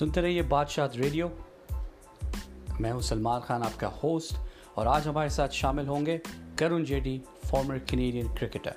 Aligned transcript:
सुनते 0.00 0.20
रहिए 0.20 0.42
बादशाह 0.50 0.86
रेडियो। 0.96 1.26
मैं 2.80 2.90
हूँ 2.90 3.00
सलमान 3.02 3.40
खान 3.40 3.62
आपका 3.62 3.86
होस्ट 3.96 4.78
और 4.78 4.86
आज 4.88 5.08
हमारे 5.08 5.30
साथ 5.30 5.48
शामिल 5.54 5.86
होंगे 5.86 6.16
Karun 6.58 6.84
Jethi 6.84 7.16
former 7.50 7.78
Canadian 7.90 8.32
cricketer 8.34 8.70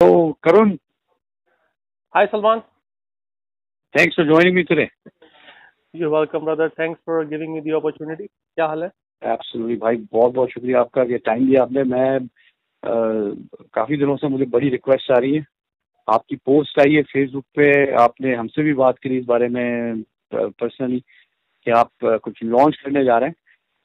तो 0.00 0.32
Karun. 0.42 0.76
Hi 2.14 2.26
Salman. 2.26 2.60
Thanks 3.94 4.16
for 4.16 4.26
joining 4.26 4.54
me 4.56 4.62
today 4.64 4.88
you 5.94 6.16
welcome 6.16 6.44
brother 6.44 6.68
thanks 6.80 7.00
for 7.06 7.24
giving 7.28 7.54
me 7.54 7.70
the 7.70 7.74
opportunity 7.76 8.26
क्या 8.26 8.66
हाल 8.66 8.82
है? 8.84 8.90
एब्सोल्युटली 9.22 9.76
भाई, 9.76 9.96
बहुत 10.12 10.32
बहुत 10.34 10.50
शुक्रिया 10.50 10.80
आपका, 10.80 11.02
ये 11.02 11.18
टाइम 11.18 11.46
दिया 11.46 11.62
आपने। 11.62 11.82
मैं 11.84 12.26
काफ़ी 13.74 13.96
दिनों 13.96 14.16
से 14.16 14.28
मुझे 14.28 14.44
बड़ी 14.46 14.68
रिक्वेस्ट 14.70 15.10
आ 15.10 15.18
रही 15.18 15.34
है। 15.34 15.44
आपकी 16.08 16.36
पोस्ट 16.36 16.80
आई 16.80 16.94
है 16.94 17.02
फेसबुक 17.04 17.44
पे, 17.56 17.92
आपने 17.94 18.34
हमसे 18.34 18.62
भी 18.62 18.72
बात 18.74 18.98
करी 18.98 19.18
इस 19.18 19.24
बारे 19.26 19.48
में 19.48 20.02
पर्सनली 20.34 20.98
कि 21.00 21.70
आप 21.72 21.90
कुछ 22.04 22.42
लॉन्च 22.44 22.76
करने 22.76 23.04
जा 23.04 23.18
रहे 23.18 23.28
हैं। 23.28 23.36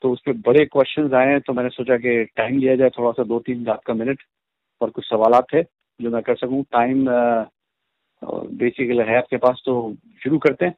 तो 0.04 0.12
उस 0.12 0.22
पर 0.26 0.34
बड़े 0.46 0.66
क्वेश्चन 0.66 1.14
आए 1.16 1.28
हैं 1.28 1.40
तो 1.42 1.54
मैंने 1.54 1.70
सोचा 1.70 1.98
कि 1.98 2.24
टाइम 2.38 2.58
लिया 2.60 2.76
जाए 2.76 2.90
थोड़ा 2.90 3.12
सा 3.12 3.24
दो 3.24 3.40
तीन 3.40 3.68
आपका 3.70 3.94
मिनट 3.94 4.22
और 4.82 4.90
कुछ 4.90 5.06
सवाल 5.06 5.40
थे 5.54 5.64
जो 6.00 6.10
मैं 6.12 6.22
कर 6.24 6.36
सकूँ। 6.36 6.64
टाइम 6.72 7.06
बेसिकली 8.22 8.98
है 9.08 9.18
आपके 9.18 9.38
पास 9.38 9.62
तो 9.66 9.74
शुरू 10.24 10.38
करते 10.38 10.66
हैं। 10.66 10.76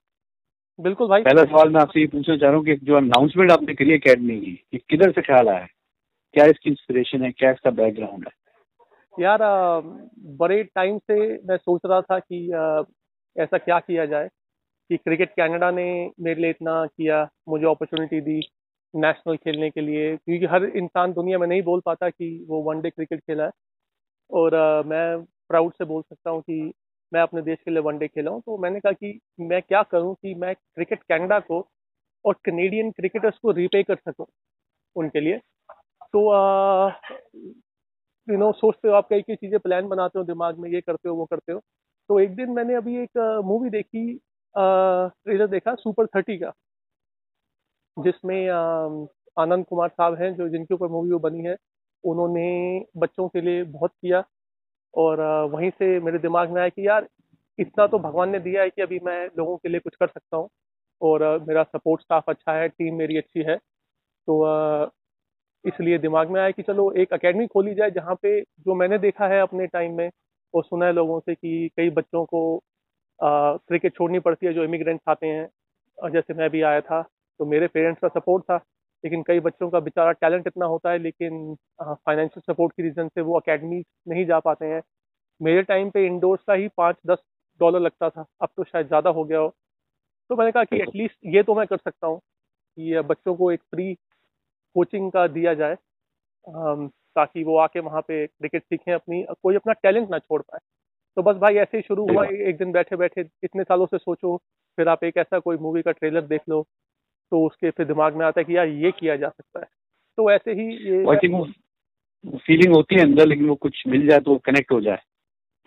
बिल्कुल 0.82 1.08
भाई। 1.08 1.22
पहला 1.24 1.44
सवाल 1.44 1.70
मैं 1.70 1.82
आपसे 1.82 2.00
ये 2.00 2.08
पूछना 2.08 2.36
चाह 2.38 2.50
रहा 2.50 2.58
हूँ 2.58 2.66
कि 2.66 2.76
जो 2.76 2.96
अनाउंसमेंट 2.96 3.52
आपने 3.52 3.74
करी 3.74 3.94
अकेडमी 3.94 4.40
की 4.40 4.52
ये 4.74 4.80
किधर 4.90 5.12
से 5.12 5.22
ख्याल 5.22 5.50
आया? 5.50 5.60
है 5.60 5.68
क्या 6.34 6.46
इसकी 6.46 6.70
इंस्पिरेशन 6.70 7.24
है? 7.24 7.32
क्या 7.32 7.52
इसका 7.52 7.70
बैकग्राउंड 7.72 8.28
है? 8.28 8.32
यार 9.20 9.40
बड़े 10.40 10.64
टाइम 10.64 10.98
से 10.98 11.16
मैं 11.48 11.58
सोच 11.58 11.82
रहा 11.86 12.02
था 12.02 12.20
कि 12.20 12.52
अ, 12.52 12.84
ऐसा 13.36 13.58
क्या 13.58 13.80
किया 13.80 14.06
जाए 14.06 14.28
कि 14.90 14.98
क्रिकेट 14.98 15.30
कनाडा 15.30 15.72
ने 15.72 16.12
मेरे 16.22 16.42
लिए 16.42 16.50
इतना 16.50 16.86
किया 16.86 17.28
मुझे 17.50 17.66
अपॉर्चुनिटी 17.66 18.22
दी 18.22 18.40
नेशनल 18.94 19.36
खेलने 19.36 19.70
के 19.70 19.82
लिए। 19.82 20.16
क्योंकि 20.18 20.46
हर 20.46 20.64
इंसान 20.66 21.14
दुनिया 21.14 21.38
में 21.40 21.48
नहीं 21.48 21.62
बोल 21.62 21.82
पाता 21.86 22.09
कि 22.09 22.46
वो 22.50 22.62
वनडे 22.62 22.90
क्रिकेट 22.90 23.20
खेला 23.20 23.44
है। 23.44 23.52
और 24.32 24.54
अ, 24.54 24.84
मैं 24.84 25.24
प्राउड 25.50 25.74
से 25.74 25.86
बोल 25.86 26.02
सकता 26.02 26.30
हूँ 26.30 26.42
कि 26.42 26.74
मैं 27.12 27.22
अपने 27.22 27.42
देश 27.42 27.58
के 27.66 27.72
लिए 27.72 27.81
वनडे 27.84 28.08
खेला 28.08 28.31
हूँ 28.31 28.42
तो 28.45 28.58
मैंने 28.58 28.80
कहा 28.80 28.92
कि 28.94 29.20
मैं 29.42 29.62
क्या 29.64 29.81
करूँ 29.92 30.14
कि 30.16 30.34
मैं 30.36 30.54
क्रिकेट 30.56 31.04
कैनेडा 31.04 31.40
को 31.42 31.68
और 32.26 32.36
कनेडियन 32.45 32.92
क्रिकेटर्स 32.92 33.38
को 33.42 33.52
रीपे 33.53 33.84
कर 33.84 33.95
सकूँ 33.98 34.26
उनके 34.95 35.20
लिए। 35.22 35.38
तो 36.14 36.22
यू 38.28 38.38
नो 38.38 38.52
सोचते 38.53 38.88
हो 38.88 38.94
आप 38.95 39.08
कई 39.09 39.22
कई 39.22 39.36
चीज़ें 39.36 39.59
प्लान 39.59 39.88
बनाते 39.90 40.20
हो, 40.20 40.26
दिमाग 40.26 40.58
में 40.59 40.70
ये 40.72 40.81
करते 40.81 41.09
हो, 41.09 41.16
वो 41.16 41.26
करते 41.26 41.52
हो। 41.52 41.59
तो 42.09 42.20
एक 42.20 42.36
दिन 42.36 42.50
मैंने 42.52 42.76
अभी 42.76 42.98
एक 43.03 43.18
मूवी 43.46 43.70
देखी 43.72 44.06
ट्रेलर 44.56 45.48
देखा 45.48 45.75
सुपर 45.75 46.06
थर्टी 46.08 46.38
का, 46.38 46.52
जिसमें 47.98 48.50
आनंद 49.38 49.66
कुमार 49.66 49.90
साहब 49.90 50.16
हैं, 50.22 50.34
जो 50.36 50.48
जिनके 50.50 50.73
ऊपर 50.73 50.88
मूवी 50.90 51.12
वो 51.12 51.20
बनी 51.20 51.44
है। 51.46 51.56
उन्होंने 52.03 52.46
बच्चों 52.98 53.28
के 53.30 53.42
लिए 53.42 53.64
बहुत 53.66 53.92
किया। 53.94 54.23
और 54.94 55.22
वहीं 55.52 55.70
से 55.72 56.00
मेरे 56.02 56.20
दिमाग 56.20 56.50
में 56.52 56.61
आया 56.61 56.70
कि 56.70 56.88
यार, 56.88 57.08
इतना 57.59 57.88
तो 57.88 58.00
भगवान 58.00 58.30
ने 58.31 58.39
दिया 58.39 58.61
है 58.64 58.70
कि 58.70 58.81
अभी 58.81 59.00
मैं 59.06 59.25
लोगों 59.38 59.58
के 59.58 59.70
लिए 59.70 59.80
कुछ 59.80 59.95
कर 59.95 60.08
सकता 60.08 60.38
हूँ। 60.38 60.50
और 61.02 61.23
मेरा 61.47 61.64
सपोर्ट 61.66 62.02
स्टाफ 62.02 62.30
अच्छा 62.30 62.53
है, 62.53 62.67
टीम 62.70 62.95
मेरी 62.97 63.17
अच्छी 63.17 63.44
है। 63.44 63.56
तो 64.28 64.91
इसलिए 65.66 65.97
दिमाग 66.00 66.29
में 66.31 66.40
आया 66.41 66.52
कि 66.52 66.63
चलो, 66.63 66.91
एक 66.94 67.13
एकेडमी 67.13 67.47
खोली 67.47 67.74
जाए 67.75 67.91
जहाँ 67.91 68.16
पे 68.24 68.41
जो 68.41 68.75
मैंने 68.75 68.97
देखा 69.00 69.28
है 69.28 69.41
अपने 69.41 69.68
टाइम 69.69 69.97
में 69.97 70.09
और 70.53 70.63
सुना 70.66 70.85
है 70.85 70.94
लोगों 70.94 71.19
से 71.22 71.35
कि 71.35 71.69
कई 71.78 71.90
बच्चों 71.91 72.25
को 72.25 72.41
क्रिकेट 73.19 73.96
छोड़नी 73.96 74.19
पड़ती 74.19 74.46
है, 74.47 74.53
जो 74.53 74.63
इमिग्रेंट्स 74.63 75.03
आते 75.09 75.28
हैं। 75.28 75.50
जैसे 75.97 76.34
मैं 76.34 76.50
भी 76.50 76.62
आया 76.63 76.81
था 76.81 77.02
तो 77.40 77.46
मेरे 77.47 77.68
पेरेंट्स 77.69 78.02
का 78.02 78.08
सपोर्ट 78.19 78.44
था। 78.46 78.59
लेकिन 79.03 79.23
कई 79.23 79.39
बच्चों 79.39 79.69
का 79.69 79.79
बेचारा 79.79 80.12
टैलेंट 80.13 80.47
इतना 80.47 80.66
होता 80.66 80.91
है 80.91 80.97
लेकिन 81.00 81.56
फाइनेंशियल 81.81 82.53
सपोर्ट 82.53 82.73
की 82.75 82.84
रीज़न 82.84 83.07
से 83.07 83.22
वो 83.22 83.39
अकेडमी 83.39 83.84
नहीं 84.07 84.25
जा 84.25 84.39
पाते 84.39 84.66
हैं। 84.66 84.81
मेरे 85.41 85.62
टाइम 85.63 85.89
पे 85.89 86.06
इंडोर्स 86.06 86.44
का 86.47 86.53
ही 86.53 86.67
पाँच 86.78 86.95
दस 87.07 87.23
डॉलर 87.61 87.79
लगता 87.79 88.09
था 88.09 88.25
अब 88.41 88.50
तो 88.57 88.63
शायद 88.63 88.88
ज़्यादा 88.88 89.09
हो 89.09 89.23
गया 89.23 89.40
हो। 89.40 89.53
तो 90.29 90.35
मैंने 90.35 90.51
कहा 90.51 90.63
कि 90.63 90.81
एटलीस्ट 90.81 91.17
ये 91.35 91.44
तो 91.44 91.56
मैं 91.56 91.66
कर 91.67 91.78
सकता 91.78 92.07
हूँ 92.07 92.19
कि 92.19 93.00
बच्चों 93.01 93.35
को 93.35 93.51
एक 93.51 93.61
फ्री 93.72 93.94
कोचिंग 94.75 95.11
का 95.11 95.25
दिया 95.29 95.53
जाए 95.53 95.75
ताकि 97.16 97.44
वो 97.44 97.57
आके 97.57 97.79
वहाँ 97.79 98.01
पे 98.01 98.25
क्रिकेट 98.28 98.63
सीखें 98.63 98.94
अपनी 98.94 99.23
कोई 99.34 99.56
अपना 99.56 99.73
टैलेंट 99.73 100.09
ना 100.11 100.19
छोड़ 100.19 100.41
पाए। 100.41 100.59
तो 101.17 101.23
बस 101.23 101.35
भाई 101.38 101.56
ऐसे 101.56 101.78
ही 101.78 101.84
शुरू 101.84 102.06
हुआ 102.11 102.25
एक 102.25 102.57
दिन 102.57 102.72
बैठे 102.72 102.95
बैठे 102.95 103.22
इतने 103.44 103.63
सालों 103.63 103.85
से 103.85 103.97
सोचो 103.97 104.35
फिर 104.78 104.88
आप 104.90 105.03
एक 105.03 105.17
ऐसा 105.17 105.40
कोई 105.40 105.57
मूवी 105.57 105.81
का 105.81 105.91
ट्रेलर 105.91 106.22
देख 106.28 106.41
लो 106.50 106.61
तो 107.31 107.46
उसके 107.46 107.69
फिर 107.69 107.86
दिमाग 107.86 108.16
में 108.16 108.25
आता 108.25 108.40
है 108.42 108.46
कि 108.46 108.58
यार 108.58 108.68
ये 108.68 108.92
किया 108.92 109.16
जा 109.16 109.30
सकता 109.30 109.59
है। 109.59 109.66
तो 110.18 110.31
ऐसे 110.31 110.52
ही 110.52 110.66
ये 110.88 111.06
फीलिंग 112.38 112.74
होती 112.75 112.96
है 112.96 113.02
अंदर 113.02 113.25
लेकिन 113.25 113.47
वो 113.50 113.56
कुछ 113.56 113.84
मिल 113.88 114.08
जाए 114.08 114.19
तो 114.19 114.36
कनेक्ट 114.38 114.72
हो 114.72 114.81
जाए 114.81 115.00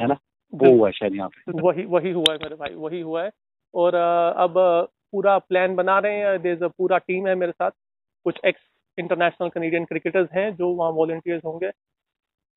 है 0.01 0.07
ना? 0.07 0.17
वो 0.53 0.71
हुआ 0.71 0.91
शायद 0.91 1.15
यहाँ 1.15 1.29
पे। 1.29 1.53
वही 1.61 1.85
वही 1.85 2.11
हुआ 2.11 2.33
है 2.33 2.39
मेरे 2.39 2.57
भाई 2.57 2.75
वही 2.75 3.01
हुआ 3.01 3.23
है। 3.25 3.31
और 3.75 3.95
अब 3.95 4.55
पूरा 5.13 5.39
प्लान 5.39 5.75
बना 5.75 5.99
रहे 5.99 6.19
हैं 6.19 6.43
देर 6.43 6.69
पूरा 6.69 6.99
टीम 6.99 7.27
है 7.29 7.35
मेरे 7.35 7.53
साथ। 7.53 7.71
कुछ 8.25 8.41
एक्स 8.45 8.61
इंटरनेशनल 8.99 9.49
कनेडियन 9.49 9.85
क्रिकेटर्स 9.85 10.29
हैं 10.33 10.55
जो 10.57 10.69
वहाँ 10.69 10.91
वॉल्टियर्स 10.91 11.45
होंगे। 11.45 11.71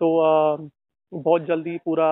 तो 0.01 0.69
बहुत 1.13 1.45
जल्दी 1.45 1.77
पूरा 1.85 2.09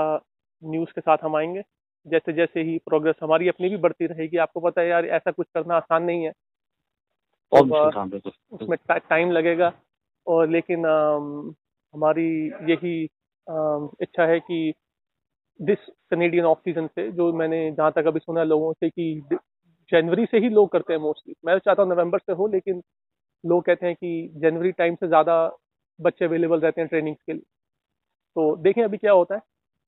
न्यूज़ 0.63 0.89
के 0.89 1.01
साथ 1.01 1.17
हम 1.23 1.35
आएँगे। 1.35 1.63
जैसे 2.07 2.33
जैसे 2.33 2.61
ही 2.63 2.77
प्रोग्रेस 2.77 3.15
हमारी 3.23 3.47
अपनी 3.47 3.69
भी 3.69 3.77
बढ़ती 3.77 4.05
रहेगी 4.05 4.37
आपको 4.37 4.59
पता 4.59 4.81
है 4.81 4.87
यार 4.87 5.05
ऐसा 5.05 5.31
कुछ 5.31 5.47
करना 5.53 5.75
आसान 5.75 6.03
नहीं 6.03 6.23
है। 6.23 6.31
तो, 7.51 7.61
तो 7.91 8.31
उसमें 8.51 8.77
टाइम 9.09 9.31
लगेगा। 9.31 9.71
और 10.27 10.49
लेकिन 10.49 10.85
हमारी 11.93 12.27
यही 12.71 13.03
इच्छा 14.01 14.25
है 14.25 14.39
कि 14.39 14.73
दिस 15.59 15.77
कनेडियन 16.11 16.45
ऑफ़ 16.45 16.59
सीज़न 16.59 16.87
से 16.87 17.11
जो 17.11 17.31
मैंने 17.33 17.59
जहाँ 17.71 17.91
तक 17.91 18.07
अभी 18.07 18.19
सुना 18.19 18.43
लोगों 18.43 18.71
से 18.73 18.89
कि 18.89 19.23
जनवरी 19.91 20.25
से 20.25 20.37
ही 20.37 20.49
लोग 20.49 20.71
करते 20.71 20.93
हैं 20.93 20.99
मोस्टली 20.99 21.35
मैं 21.45 21.57
चाहता 21.59 21.83
हूँ 21.83 21.91
नवंबर 21.91 22.19
से 22.19 22.33
हो 22.33 22.47
लेकिन 22.47 22.81
लोग 23.43 23.63
कहते 23.65 23.85
हैं 23.85 23.95
कि 23.95 24.31
जनवरी 24.35 24.71
टाइम 24.71 24.95
से 24.95 25.07
ज़्यादा 25.07 25.35
बच्चे 25.99 26.25
अवेलेबल 26.25 26.59
रहते 26.59 26.81
हैं 26.81 26.87
ट्रेनिंग्स 26.87 27.21
के 27.27 27.33
लिए। 27.33 27.41
तो 28.35 28.55
देखें 28.55 28.83
अभी 28.83 28.97
क्या 28.97 29.11
होता 29.11 29.35
है। 29.35 29.41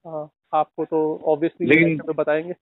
हाँ, 0.05 0.29
आपको 0.53 0.85
तो 0.85 0.99
ऑब्वियसली 1.25 1.95
बताएँगे। 2.13 2.53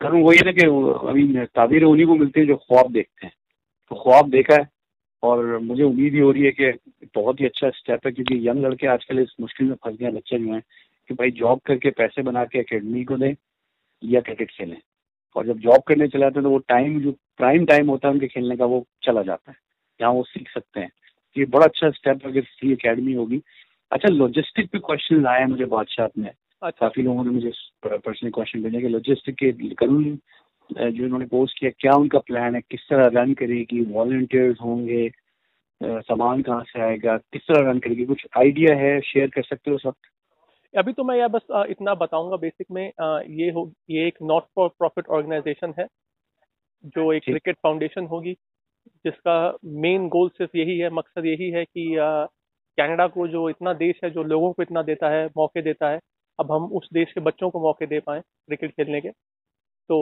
कारण 0.00 0.22
वही 0.22 0.38
है 0.38 0.44
ना 0.44 0.52
कि 0.52 0.64
अभी 1.08 1.46
ताबीर 1.46 1.84
उन्हीं 1.84 2.06
को 2.06 2.14
मिलती 2.16 2.40
है 2.40 2.46
जो 2.46 2.56
ख्वाब 2.56 2.92
देखते 2.92 3.26
हैं। 3.26 3.32
तो 3.90 3.96
ख्वाब 4.02 4.28
देखा 4.30 4.54
है 4.54 4.68
और 5.22 5.58
मुझे 5.58 5.82
उम्मीद 5.82 6.14
ही 6.14 6.20
हो 6.20 6.30
रही 6.30 6.44
है 6.44 6.50
कि 6.50 6.70
बहुत 7.14 7.40
ही 7.40 7.46
अच्छा 7.46 7.70
स्टेप 7.70 8.06
है 8.06 8.12
क्योंकि 8.12 8.48
यंग 8.48 8.64
लड़के 8.64 8.86
आजकल 8.86 9.18
इस 9.18 9.34
मुश्किल 9.40 9.66
में 9.66 9.74
फंस 9.74 9.96
गए 9.96 10.10
बच्चे 10.10 10.38
जो 10.38 10.52
हैं, 10.52 10.62
कि 11.10 11.14
भाई 11.14 11.30
जॉब 11.30 11.60
करके 11.66 11.90
पैसे 11.90 12.22
बना 12.22 12.44
के 12.44 12.58
अकेडमी 12.58 13.04
को 13.04 13.16
दें 13.16 13.34
या 14.02 14.20
क्रिकेट 14.20 14.50
खेलें। 14.50 14.76
और 15.36 15.46
जब 15.46 15.58
जॉब 15.58 15.82
करने 15.88 16.08
चले 16.08 16.20
जाते 16.20 16.38
हैं 16.38 16.42
तो 16.42 16.50
वो 16.50 16.58
टाइम 16.68 17.00
जो 17.00 17.12
प्राइम 17.38 17.64
टाइम 17.66 17.90
होता 17.90 18.08
है 18.08 18.14
उनके 18.14 18.26
खेलने 18.26 18.56
का 18.56 18.64
वो 18.64 18.84
चला 19.02 19.22
जाता 19.22 19.50
है। 19.50 19.56
जहाँ 20.00 20.12
वो 20.12 20.22
सीख 20.22 20.50
सकते 20.50 20.80
हैं। 20.80 20.90
ये 21.36 21.44
बड़ा 21.46 21.66
अच्छा 21.66 21.90
स्टेप 21.90 22.26
अगर 22.26 22.40
फ्री 22.40 22.72
अकेडमी 22.72 23.14
होगी। 23.14 23.40
अच्छा 23.92 24.08
लॉजिस्टिक 24.08 24.70
पे 24.70 24.78
क्वेश्चन 24.78 25.26
हैं 25.40 25.46
मुझे 25.46 25.64
बादशाह 25.66 26.08
में 26.18 26.30
अच्छा। 26.62 26.86
काफ़ी 26.86 27.02
लोगों 27.02 27.24
ने 27.24 27.30
मुझे 27.30 27.50
पर्सनल 27.84 28.30
क्वेश्चन 28.30 28.62
भेजे 28.62 28.80
कि 28.80 28.88
लॉजिस्टिक 28.88 29.34
के 29.42 29.74
करूँ 29.74 30.02
जो 30.70 31.04
इन्होंने 31.04 31.26
पोस्ट 31.26 31.58
किया 31.58 31.70
क्या 31.80 31.92
उनका 31.96 32.18
प्लान 32.18 32.54
है? 32.54 32.60
किस 32.60 32.80
तरह 32.90 33.06
रन 33.14 33.32
करेगी? 33.34 33.80
वॉल्टियर्स 33.92 34.60
होंगे 34.60 35.08
सामान 35.80 36.42
कहाँ 36.42 36.62
से 36.68 36.80
आएगा? 36.82 37.16
किस 37.32 37.42
तरह 37.42 37.70
रन 37.70 37.78
करेगी? 37.78 38.04
कुछ 38.06 38.26
आइडिया 38.38 38.74
है? 38.76 39.00
शेयर 39.02 39.28
कर 39.34 39.42
सकते 39.42 39.70
हो 39.70 39.78
सब 39.78 39.94
अभी 40.74 40.92
तो 40.92 41.04
मैं 41.04 41.16
यार 41.16 41.28
बस 41.28 41.46
इतना 41.70 41.94
बताऊँगा 41.94 42.36
बेसिक 42.36 42.66
में 42.70 42.84
ये 42.84 43.50
हो 43.50 43.72
ये 43.90 44.06
एक 44.06 44.18
नॉट 44.22 44.44
फॉर 44.56 44.68
प्रॉफिट 44.68 45.06
ऑर्गेनाइजेशन 45.08 45.74
है 45.78 45.86
जो 46.88 47.12
एक 47.12 47.22
क्रिकेट 47.24 47.56
फाउंडेशन 47.62 48.06
होगी 48.06 48.32
जिसका 49.04 49.36
मेन 49.84 50.08
गोल 50.08 50.28
सिर्फ़ 50.28 50.56
यही 50.56 50.78
है 50.78 50.90
मकसद 50.90 51.26
यही 51.26 51.50
है 51.50 51.64
कि 51.64 51.86
कनाडा 52.78 53.06
को 53.06 53.26
जो 53.28 53.48
इतना 53.50 53.72
देश 53.74 54.00
है 54.04 54.10
जो 54.10 54.22
लोगों 54.22 54.52
को 54.52 54.62
इतना 54.62 54.82
देता 54.82 55.10
है 55.10 55.26
मौके 55.36 55.62
देता 55.62 55.90
है 55.90 55.98
अब 56.38 56.52
हम 56.52 56.64
उस 56.72 56.88
देश 56.92 57.12
के 57.12 57.20
बच्चों 57.20 57.50
को 57.50 57.60
मौके 57.60 57.86
दे 57.86 58.00
पाएँ 58.00 58.20
क्रिकेट 58.20 58.70
खेलने 58.70 59.00
के। 59.00 59.10
तो 59.90 59.96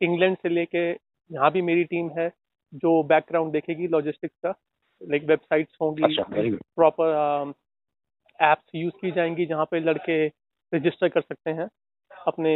इंग्लैंड 0.00 0.36
से 0.36 0.48
लेके 0.48 0.90
यहाँ 0.90 1.50
भी 1.52 1.62
मेरी 1.62 1.84
टीम 1.84 2.10
है 2.18 2.28
जो 2.74 3.02
बैकग्राउंड 3.02 3.52
देखेगी 3.52 3.88
लॉजिस्टिक्स 3.88 4.36
का। 4.42 4.54
लाइक 5.00 5.24
वेबसाइट्स 5.24 5.76
होंगी 5.80 6.16
प्रॉपर 6.76 7.52
एप्स 8.40 8.70
यूज़ 8.74 8.94
की 9.00 9.10
जाएँगी 9.10 9.46
जहाँ 9.46 9.64
पे 9.70 9.80
लड़के 9.80 10.26
रजिस्टर 10.72 11.08
कर 11.08 11.20
सकते 11.20 11.50
हैं 11.50 11.68
अपने 12.10 12.54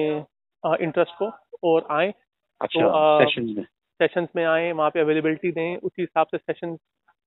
इंटरेस्ट 0.65 1.13
को 1.19 1.31
और 1.65 1.87
आए। 1.91 2.13
अच्छा 2.61 2.81
तो, 2.81 3.25
सेशंस 3.25 3.57
में। 3.57 3.65
सेशंस 3.65 4.29
में 4.37 4.45
आए 4.45 4.71
वहाँ 4.73 4.91
पे 4.91 5.01
अवेलेबिलिटी 5.01 5.53
दें 5.53 5.77
उसी 5.77 6.03
हिसाब 6.03 6.27
से 6.27 6.39
सेशन 6.39 6.77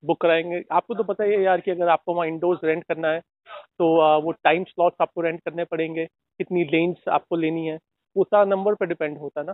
बुक 0.04 0.20
कराएँगे। 0.22 0.64
आपको 0.72 0.96
तो 0.96 1.04
पता 1.04 1.24
ही 1.24 1.32
है 1.34 1.42
यार 1.44 1.62
कि 1.62 1.72
अगर 1.72 1.90
आपको 1.90 2.14
वहाँ 2.14 2.28
इंडोर्स 2.28 2.60
रेंट 2.64 2.84
करना 2.84 3.08
है 3.08 3.20
तो 3.80 3.98
आ, 4.00 4.16
वो 4.18 4.32
टाइम 4.44 4.64
स्लॉट्स 4.64 5.02
आपको 5.02 5.22
रेंट 5.22 5.40
करने 5.42 5.64
पड़ेंगे 5.66 6.06
कितनी 6.06 6.64
लेन्स 6.66 7.08
आपको 7.10 7.36
लेनी 7.36 7.66
है 7.68 7.78
वो 8.16 8.24
सारा 8.24 8.46
नंबर 8.46 8.76
पर 8.76 8.86
डिपेंड 8.88 9.18
होता 9.18 9.40
है 9.42 9.46
ना। 9.48 9.54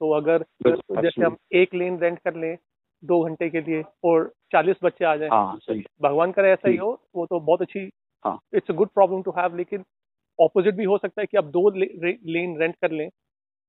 तो 0.00 0.10
अगर 0.12 0.44
जैसे 0.66 1.24
हम 1.24 1.36
एक 1.54 1.74
लेन 1.74 1.98
रेंट 2.00 2.18
कर 2.18 2.34
लें 2.36 2.56
दो 3.02 3.22
घंटे 3.24 3.48
के 3.50 3.60
लिए 3.60 3.82
और 4.04 4.30
चालीस 4.52 4.76
बच्चे 4.82 5.04
आ 5.04 5.14
जाए 5.16 5.28
हाँ 5.28 5.58
भगवान 6.02 6.32
करे 6.32 6.50
ऐसा 6.52 6.68
ही। 6.68 6.76
हो 6.76 6.90
वो 7.16 7.26
तो 7.26 7.40
बहुत 7.40 7.62
अच्छी। 7.62 7.80
It's 8.54 8.70
a 8.70 8.74
good 8.74 8.88
problem 8.88 9.22
to 9.22 9.30
have 9.30 9.56
लेकिन 9.56 9.84
ऑपोजिट 10.38 10.74
भी 10.74 10.84
हो 10.84 10.98
सकता 10.98 11.20
है 11.20 11.26
कि 11.26 11.36
आप 11.36 11.44
दो 11.56 11.68
लेन 11.70 12.56
रेंट 12.60 12.74
कर 12.76 12.90
लें 12.90 13.08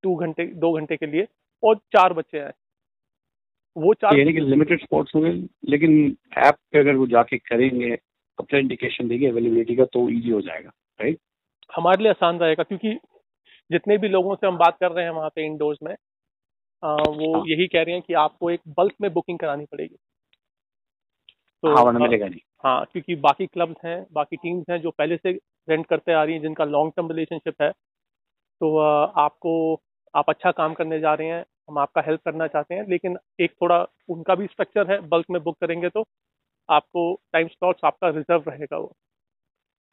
टू 0.03 0.15
घंटे 0.15 0.45
दो 0.55 0.71
घंटे 0.73 0.97
के 0.97 1.05
लिए 1.05 1.27
और 1.63 1.77
चार 1.93 2.13
बच्चे 2.13 2.39
आए। 2.39 2.51
वो 3.77 3.93
चार 3.93 4.17
यानी 4.19 4.33
कि 4.33 4.39
लिमिटेड 4.39 4.81
स्पॉट्स 4.81 5.15
होंगे 5.15 5.31
लेकिन 5.69 6.17
ऐप 6.37 6.55
पे 6.71 6.79
अगर 6.79 6.95
वो 6.95 7.07
जाके 7.07 7.37
करेंगे 7.37 7.91
अपना 8.39 8.59
इंडिकेशन 8.59 9.07
देंगे 9.07 9.27
अवेलेबिलिटी 9.27 9.75
का 9.75 9.85
तो 9.85 10.09
इजी 10.09 10.29
हो 10.29 10.41
जाएगा 10.41 10.71
राइट 10.99 11.19
हमारे 11.75 12.03
लिए 12.03 12.09
आसान 12.09 12.39
रहेगा 12.39 12.63
क्योंकि 12.63 12.99
जितने 13.71 13.97
भी 13.97 14.07
लोगों 14.07 14.35
से 14.35 14.47
हम 14.47 14.57
बात 14.57 14.77
कर 14.79 14.91
रहे 14.91 15.05
हैं 15.05 15.11
वहाँ 15.11 15.29
पे 15.29 15.45
इंडोर्स 15.45 15.77
में 15.83 15.95
आ, 16.83 16.93
वो 16.93 17.35
हाँ। 17.35 17.43
यही 17.47 17.67
कह 17.67 17.81
रहे 17.81 17.95
हैं 17.95 18.03
कि 18.07 18.13
आपको 18.13 18.49
एक 18.51 18.59
बल्क 18.67 18.93
में 19.01 19.13
बुकिंग 19.13 19.39
करानी 19.39 19.65
पड़ेगी। 19.65 19.95
तो 21.63 21.75
हाँ 21.75 21.93
मिलेगा 21.93 22.27
नहीं। 22.27 22.39
हाँ 22.63 22.85
क्योंकि 22.85 23.15
बाकी 23.15 23.45
क्लब्स 23.45 23.85
हैं 23.85 24.05
बाकी 24.13 24.35
टीम्स 24.35 24.65
हैं 24.69 24.81
जो 24.81 24.91
पहले 24.91 25.17
से 25.17 25.31
रेंट 25.69 25.85
करते 25.85 26.13
आ 26.13 26.23
रही 26.23 26.35
हैं 26.35 26.41
जिनका 26.41 26.65
लॉन्ग 26.65 26.91
टर्म 26.97 27.09
रिलेशनशिप 27.09 27.61
है 27.61 27.71
तो 28.61 28.77
आपको 28.77 29.53
आप 30.15 30.29
अच्छा 30.29 30.51
काम 30.51 30.73
करने 30.73 30.99
जा 30.99 31.13
रहे 31.13 31.27
हैं 31.27 31.43
हम 31.69 31.77
आपका 31.77 32.01
हेल्प 32.01 32.21
करना 32.25 32.47
चाहते 32.47 32.75
हैं 32.75 32.87
लेकिन 32.87 33.17
एक 33.39 33.51
थोड़ा 33.61 33.87
उनका 34.09 34.35
भी 34.35 34.47
स्ट्रक्चर 34.47 34.91
है 34.91 34.99
बल्क 35.07 35.25
में 35.29 35.43
बुक 35.43 35.57
करेंगे 35.61 35.89
तो 35.89 36.05
आपको 36.69 37.21
टाइम 37.33 37.47
स्लॉट्स 37.47 37.81
आपका 37.83 38.09
रिज़र्व 38.09 38.43
रहेगा 38.47 38.77
वो। 38.77 38.95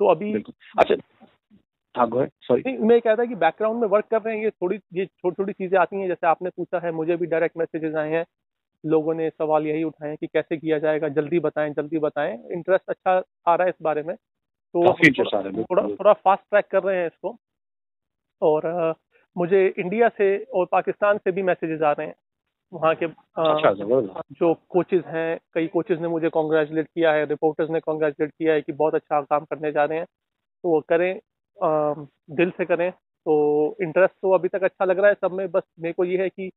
तो 0.00 0.06
अभी 0.06 0.32
अच्छा 0.78 0.94
हाँ 1.94 2.26
सॉरी 2.42 2.62
नहीं 2.66 2.78
मैं 2.78 3.00
कहता 3.00 3.24
कि 3.24 3.34
बैकग्राउंड 3.34 3.80
में 3.80 3.88
वर्क 3.88 4.04
कर 4.04 4.22
रहे 4.22 4.36
हैं 4.36 4.44
ये 4.44 4.50
थोड़ी 4.50 4.78
ये 4.92 5.06
छोटी 5.06 5.34
छोटी 5.34 5.52
चीज़ें 5.52 5.78
आती 5.78 6.00
हैं 6.00 6.08
जैसे 6.08 6.26
आपने 6.26 6.50
पूछा 6.50 6.78
है 6.78 6.92
मुझे 6.92 7.16
भी 7.16 7.26
डायरेक्ट 7.26 7.56
मैसेजेस 7.56 7.94
आए 7.94 8.10
हैं 8.10 8.24
लोगों 8.84 9.14
ने 9.14 9.30
सवाल 9.30 9.66
यही 9.66 9.82
उठाए 9.84 10.08
हैं 10.08 10.18
कि 10.20 10.26
कैसे 10.26 10.56
किया 10.56 10.78
जाएगा 10.78 11.08
जल्दी 11.08 11.38
बताएँ 11.38 11.70
जल्दी 11.70 11.98
बताएँ 11.98 12.38
इंटरेस्ट 12.52 12.90
अच्छा 12.90 13.22
आ 13.48 13.54
रहा 13.54 13.62
है 13.62 13.68
इस 13.68 13.82
बारे 13.82 14.02
में 14.02 14.16
तो 14.74 14.88
आ 14.88 14.92
थोड़ा 15.62 15.82
थोड़ा 15.82 16.12
फास्ट 16.12 16.42
ट्रैक 16.42 16.66
कर 16.66 16.82
रहे 16.82 16.96
हैं 16.96 17.06
इसको 17.06 17.36
और 18.42 18.94
मुझे 19.38 19.75
इंडिया 19.79 20.08
से 20.08 20.44
और 20.55 20.67
पाकिस्तान 20.73 21.19
से 21.19 21.32
भी 21.32 21.43
मैसेजेस 21.43 21.82
आ 21.82 21.93
रहे 21.93 22.06
हैं। 22.06 22.14
वहाँ 22.73 22.94
के 22.94 23.06
अच्छा 23.06 23.73
जो 24.32 24.55
कोचेज 24.69 25.05
हैं 25.06 25.38
कई 25.55 25.67
कोचेज 25.67 26.00
ने 26.00 26.08
मुझे 26.08 26.29
कॉन्ग्रेचुलेट 26.29 26.87
किया 26.87 27.12
है 27.12 27.25
रिपोर्टर्स 27.25 27.70
ने 27.70 27.81
कॉन्ग्रेचुलेट 27.81 28.31
किया 28.31 28.55
है 28.55 28.62
कि 28.62 28.73
बहुत 28.73 28.94
अच्छा 28.94 29.20
काम 29.20 29.44
करने 29.44 29.73
जा 29.73 29.85
रहे 29.85 29.99
हैं। 29.99 30.06
तो 30.62 30.69
वो 30.69 30.81
करें 30.81 31.20
अम, 31.62 32.06
दिल 32.31 32.50
से 32.50 32.64
करें। 32.64 32.90
तो 33.26 33.76
इंटरेस्ट 33.82 34.14
तो 34.14 34.32
अभी 34.32 34.49
तक 34.49 34.62
अच्छा 34.62 34.85
लग 34.85 34.99
रहा 34.99 35.08
है 35.08 35.14
सब 35.14 35.32
में 35.32 35.50
बस 35.50 35.62
मेरे 35.81 35.93
को 35.93 36.05
ये 36.05 36.23
है 36.23 36.29
कि 36.29 36.50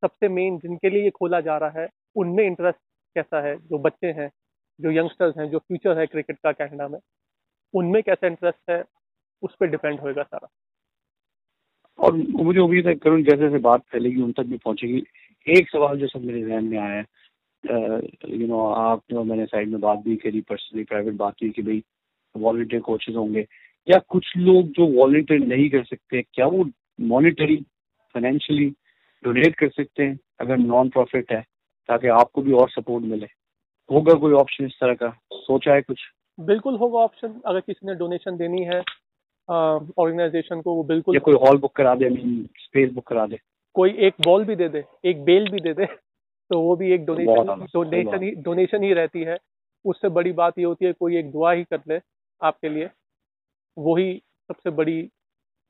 सबसे 0.00 0.28
मेन 0.28 0.58
जिनके 0.58 0.90
लिए 0.90 1.02
ये 1.02 1.10
खोला 1.10 1.40
जा 1.40 1.58
रहा 1.58 1.80
है 1.80 1.88
उनमें 2.16 2.44
इंटरेस्ट 2.44 2.78
कैसा 3.14 3.40
है? 3.40 3.56
जो 3.56 3.78
बच्चे 3.78 4.06
हैं 4.06 4.30
जो 4.80 4.90
यंगस्टर्स 4.90 5.38
हैं 5.38 5.50
जो 5.50 5.58
फ्यूचर 5.58 5.98
है 5.98 6.06
क्रिकेट 6.06 6.38
का 6.38 6.52
कनाडा 6.52 6.88
में 6.88 6.98
उनमें 7.74 8.02
कैसा 8.02 8.26
इंटरेस्ट 8.26 8.70
है? 8.70 8.84
उस 9.42 9.56
पर 9.60 9.66
डिपेंड 9.66 10.00
होएगा 10.00 10.22
सारा। 10.22 10.48
और 11.98 12.12
मुझे 12.14 12.58
उम्मीद 12.60 12.86
है 12.86 12.94
करुण 12.96 13.22
जैसे 13.22 13.36
जैसे 13.38 13.58
बात 13.60 13.82
फैलेगी, 13.92 14.22
उन 14.22 14.32
तक 14.32 14.42
भी 14.42 14.56
पहुंचेगी। 14.56 15.02
एक 15.46 15.68
सवाल 15.70 15.98
जो 15.98 16.06
सब 16.08 16.24
मेरे 16.24 16.42
जहन 16.42 16.64
में 16.64 16.78
आया 16.78 16.96
है 16.96 17.04
यू 18.30 18.46
नो 18.46 18.66
आप 18.68 19.02
और 19.12 19.24
मैंने 19.24 19.44
साइड 19.46 19.68
में 19.68 19.80
बात 19.80 19.98
भी 19.98 20.16
करी 20.16 20.40
पर्सनली 20.40 20.84
प्राइवेट 20.84 21.14
बात 21.16 21.34
की 21.38 21.48
कि 21.50 21.62
भाई 21.62 21.82
वॉल्टियर 22.34 22.82
कोचेज 22.82 23.16
होंगे, 23.16 23.46
या 23.88 23.98
कुछ 24.08 24.36
लोग 24.36 24.68
जो 24.68 24.86
वॉल्टियर 24.88 25.40
नहीं 25.40 25.68
कर 25.70 25.84
सकते 25.84 26.22
क्या 26.24 26.46
वो 26.46 26.64
मॉनिटरी 27.00 27.56
फाइनेंशियली 28.14 28.68
डोनेट 29.24 29.54
कर 29.56 29.68
सकते 29.70 30.02
हैं, 30.02 30.18
अगर 30.40 30.56
नॉन 30.58 30.88
प्रॉफिट 30.88 31.32
है, 31.32 31.40
ताकि 31.88 32.08
आपको 32.10 32.42
भी 32.42 32.52
और 32.52 32.70
सपोर्ट 32.70 33.04
मिले? 33.04 33.26
होगा 33.90 34.14
कोई 34.14 34.32
ऑप्शन 34.34 34.64
इस 34.64 34.78
तरह 34.80 34.94
का? 34.94 35.08
सोचा 35.32 35.74
है 35.74 35.82
कुछ? 35.82 36.00
बिल्कुल 36.38 36.76
होगा 36.76 36.98
ऑप्शन 36.98 37.40
अगर 37.46 37.60
किसी 37.60 37.86
ने 37.86 37.94
डोनेशन 37.94 38.36
देनी 38.36 38.64
है 38.64 38.80
ऑर्गेनाइजेशन 39.48 40.60
को 40.60 40.74
वो 40.74 40.82
बिल्कुल 40.84 41.14
या 41.14 41.20
कोई 41.20 41.34
हॉल 41.34 41.58
बुक 41.58 41.74
करा 41.76 41.94
दे 41.94 42.08
मीन 42.08 42.48
स्पेस 42.58 42.92
बुक 42.92 43.06
करा 43.06 43.26
दे। 43.26 43.38
कोई 43.74 43.90
एक 43.98 44.14
बॉल 44.20 44.44
भी 44.44 44.56
दे 44.56 44.68
दे 44.68 44.84
एक 45.04 45.24
बेल 45.24 45.48
भी 45.50 45.60
दे 45.60 45.72
दे 45.74 45.86
तो 46.50 46.60
वो 46.60 46.76
भी 46.76 46.92
एक 46.92 47.04
डोनेशन 47.06 47.66
डोनेशन 47.74 48.22
ही 48.22 48.30
डोनेशन 48.30 48.82
ही 48.82 48.92
रहती 48.92 49.22
है। 49.22 49.36
उससे 49.84 50.08
बड़ी 50.08 50.32
बात 50.32 50.58
ये 50.58 50.64
होती 50.64 50.84
है 50.84 50.92
कोई 50.92 51.16
एक 51.18 51.30
दुआ 51.32 51.52
ही 51.52 51.64
कर 51.64 51.80
ले 51.88 52.00
आपके 52.42 52.68
लिए 52.68 52.90
वही 53.78 54.22
सबसे 54.50 54.70
बड़ी 54.70 55.00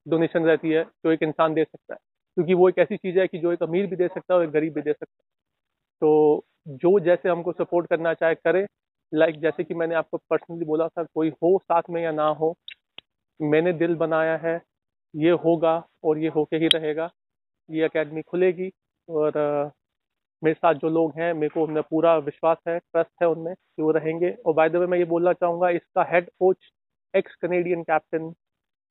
डोनेशन 0.07 0.45
रहती 0.45 0.71
है 0.71 0.85
जो 0.85 1.13
एक 1.13 1.23
इंसान 1.23 1.55
दे 1.55 1.65
सकता 1.65 1.95
है। 1.95 1.99
क्योंकि 2.37 2.55
वो 2.55 2.69
एक 2.69 2.79
ऐसी 2.79 2.97
चीज़ 2.97 3.19
है 3.19 3.27
कि 3.27 3.39
जो 3.39 3.53
एक 3.53 3.63
अमीर 3.63 3.87
भी 3.87 3.97
दे 3.97 4.09
सकता 4.09 4.35
है 4.35 4.39
और 4.39 4.45
एक 4.45 4.51
गरीब 4.51 4.75
भी 4.75 4.83
दे 4.83 4.93
सकता 4.93 5.15
है। 5.19 5.27
तो 6.03 6.45
जो 6.69 6.99
जैसे 7.01 7.29
हमको 7.29 7.53
सपोर्ट 7.53 7.87
करना 7.87 8.15
चाहे 8.15 8.35
करे। 8.35 8.67
लाइक 9.15 9.41
जैसे 9.41 9.65
कि 9.65 9.75
मैंने 9.75 9.95
आपको 9.95 10.17
पर्सनली 10.31 10.65
बोला 10.65 10.89
था 10.89 11.03
कोई 11.05 11.29
हो 11.43 11.59
साथ 11.59 11.83
में 11.91 12.03
या 12.03 12.13
ना 12.13 12.29
हो 12.29 12.57
मैंने 13.41 13.73
दिल 13.75 13.95
बनाया 13.97 14.37
है 14.37 14.61
ये 15.15 15.31
होगा 15.45 15.77
और 16.05 16.19
ये 16.19 16.29
होके 16.29 16.57
ही 16.57 16.69
रहेगा। 16.69 17.11
ये 17.69 17.85
एकेडमी 17.85 18.23
खुलेगी 18.23 18.71
और 19.09 19.33
मेरे 20.43 20.55
साथ 20.55 20.75
जो 20.75 20.89
लोग 20.89 21.13
हैं 21.19 21.33
मेरे 21.35 21.49
को 21.49 21.63
उनमें 21.63 21.83
पूरा 21.83 22.17
विश्वास 22.19 22.59
है 22.69 22.79
ट्रस्ट 22.79 23.23
है 23.23 23.29
उनमें 23.29 23.55
कि 23.55 23.83
वो 23.83 23.91
रहेंगे। 23.91 24.31
और 24.47 24.55
बाय 24.55 24.69
द 24.69 24.77
वे 24.77 24.87
मैं 24.87 24.99
ये 24.99 25.05
बोलना 25.05 25.33
चाहूँगा 25.33 25.71
इसका 25.71 26.03
head 26.11 26.31
coach 26.39 26.71
ex 27.15 27.35
Canadian 27.43 27.83
captain 27.83 28.33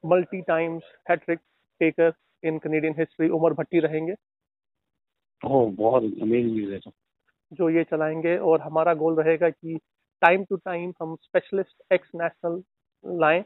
multi 0.03 0.41
times 0.41 0.83
hattrick 1.09 1.39
taker 1.81 2.13
in 2.43 2.57
Canadian 2.59 2.95
history 2.99 3.29
Umar 3.29 3.53
Bhatti 3.53 3.79
रहेंगे। 3.79 4.15
ओह 5.41 5.71
बहुत 5.75 6.03
अमेजिंग 6.03 6.71
है 6.71 6.79
तो। 6.79 6.91
जो 7.51 7.69
ये 7.69 7.83
चलाएँगे 7.83 8.37
और 8.37 8.61
हमारा 8.61 8.93
गोल 8.93 9.15
रहेगा 9.15 9.49
कि 9.49 9.77
टाइम 10.21 10.43
टू 10.43 10.55
टाइम 10.55 10.93
हम 11.01 11.15
स्पेशलिस्ट 11.15 11.93
एक्स 11.93 12.09
नेशनल 12.15 12.61
लाएँ। 13.03 13.43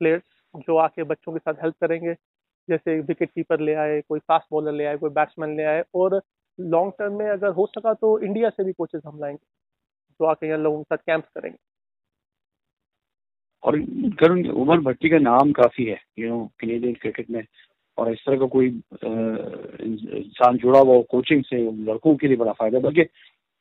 प्लेयर्स 0.00 0.22
जो 0.68 0.76
आके 0.78 1.02
बच्चों 1.04 1.32
के 1.32 1.38
साथ 1.38 1.62
हेल्प 1.62 1.74
करेंगे। 1.80 2.14
जैसे 2.68 2.98
विकेट 3.00 3.30
कीपर 3.30 3.60
ले 3.60 3.74
आए, 3.74 4.00
कोई 4.00 4.18
फास्ट 4.20 4.46
बॉलर 4.50 4.72
ले 4.72 4.84
आए, 4.84 4.96
कोई 4.96 5.10
बैट्समैन 5.12 5.56
ले 5.56 5.64
आए 5.64 5.82
और 5.94 6.20
लॉन्ग 6.58 6.92
टर्म 6.98 7.18
में 7.18 7.28
अगर 7.28 7.48
हो 7.52 7.66
सका 7.68 7.92
तो 7.94 8.18
इंडिया 8.20 8.50
से 8.50 8.64
भी 8.64 8.72
कोचेस 8.72 9.02
हम 9.06 9.18
लाएँगे, 9.20 9.46
जो 10.20 10.26
आके 10.26 10.46
यहाँ 10.46 10.58
लोगों 10.58 10.78
के 10.78 10.84
साथ 10.84 11.04
कैंप्स 11.06 11.28
करेंगे। 11.34 11.58
और 13.64 13.78
उमर 14.52 14.80
भट्टी 14.80 15.08
का 15.10 15.18
नाम 15.18 15.52
काफ़ी 15.52 15.84
है 15.84 15.98
यू 16.18 16.28
नो 16.28 16.44
कैनेडियन 16.60 16.94
क्रिकेट 16.94 17.30
में। 17.30 17.44
और 17.98 18.10
इस 18.12 18.18
तरह 18.26 18.38
का 18.38 18.46
कोई 18.46 18.66
इंसान 18.66 20.56
जुड़ा 20.58 20.78
हुआ 20.80 21.00
कोचिंग 21.10 21.42
से, 21.44 21.56
लड़कों 21.84 22.14
के 22.16 22.28
लिए 22.28 22.36
बड़ा 22.36 22.52
फ़ायदा। 22.52 22.78
बल्कि 22.78 23.04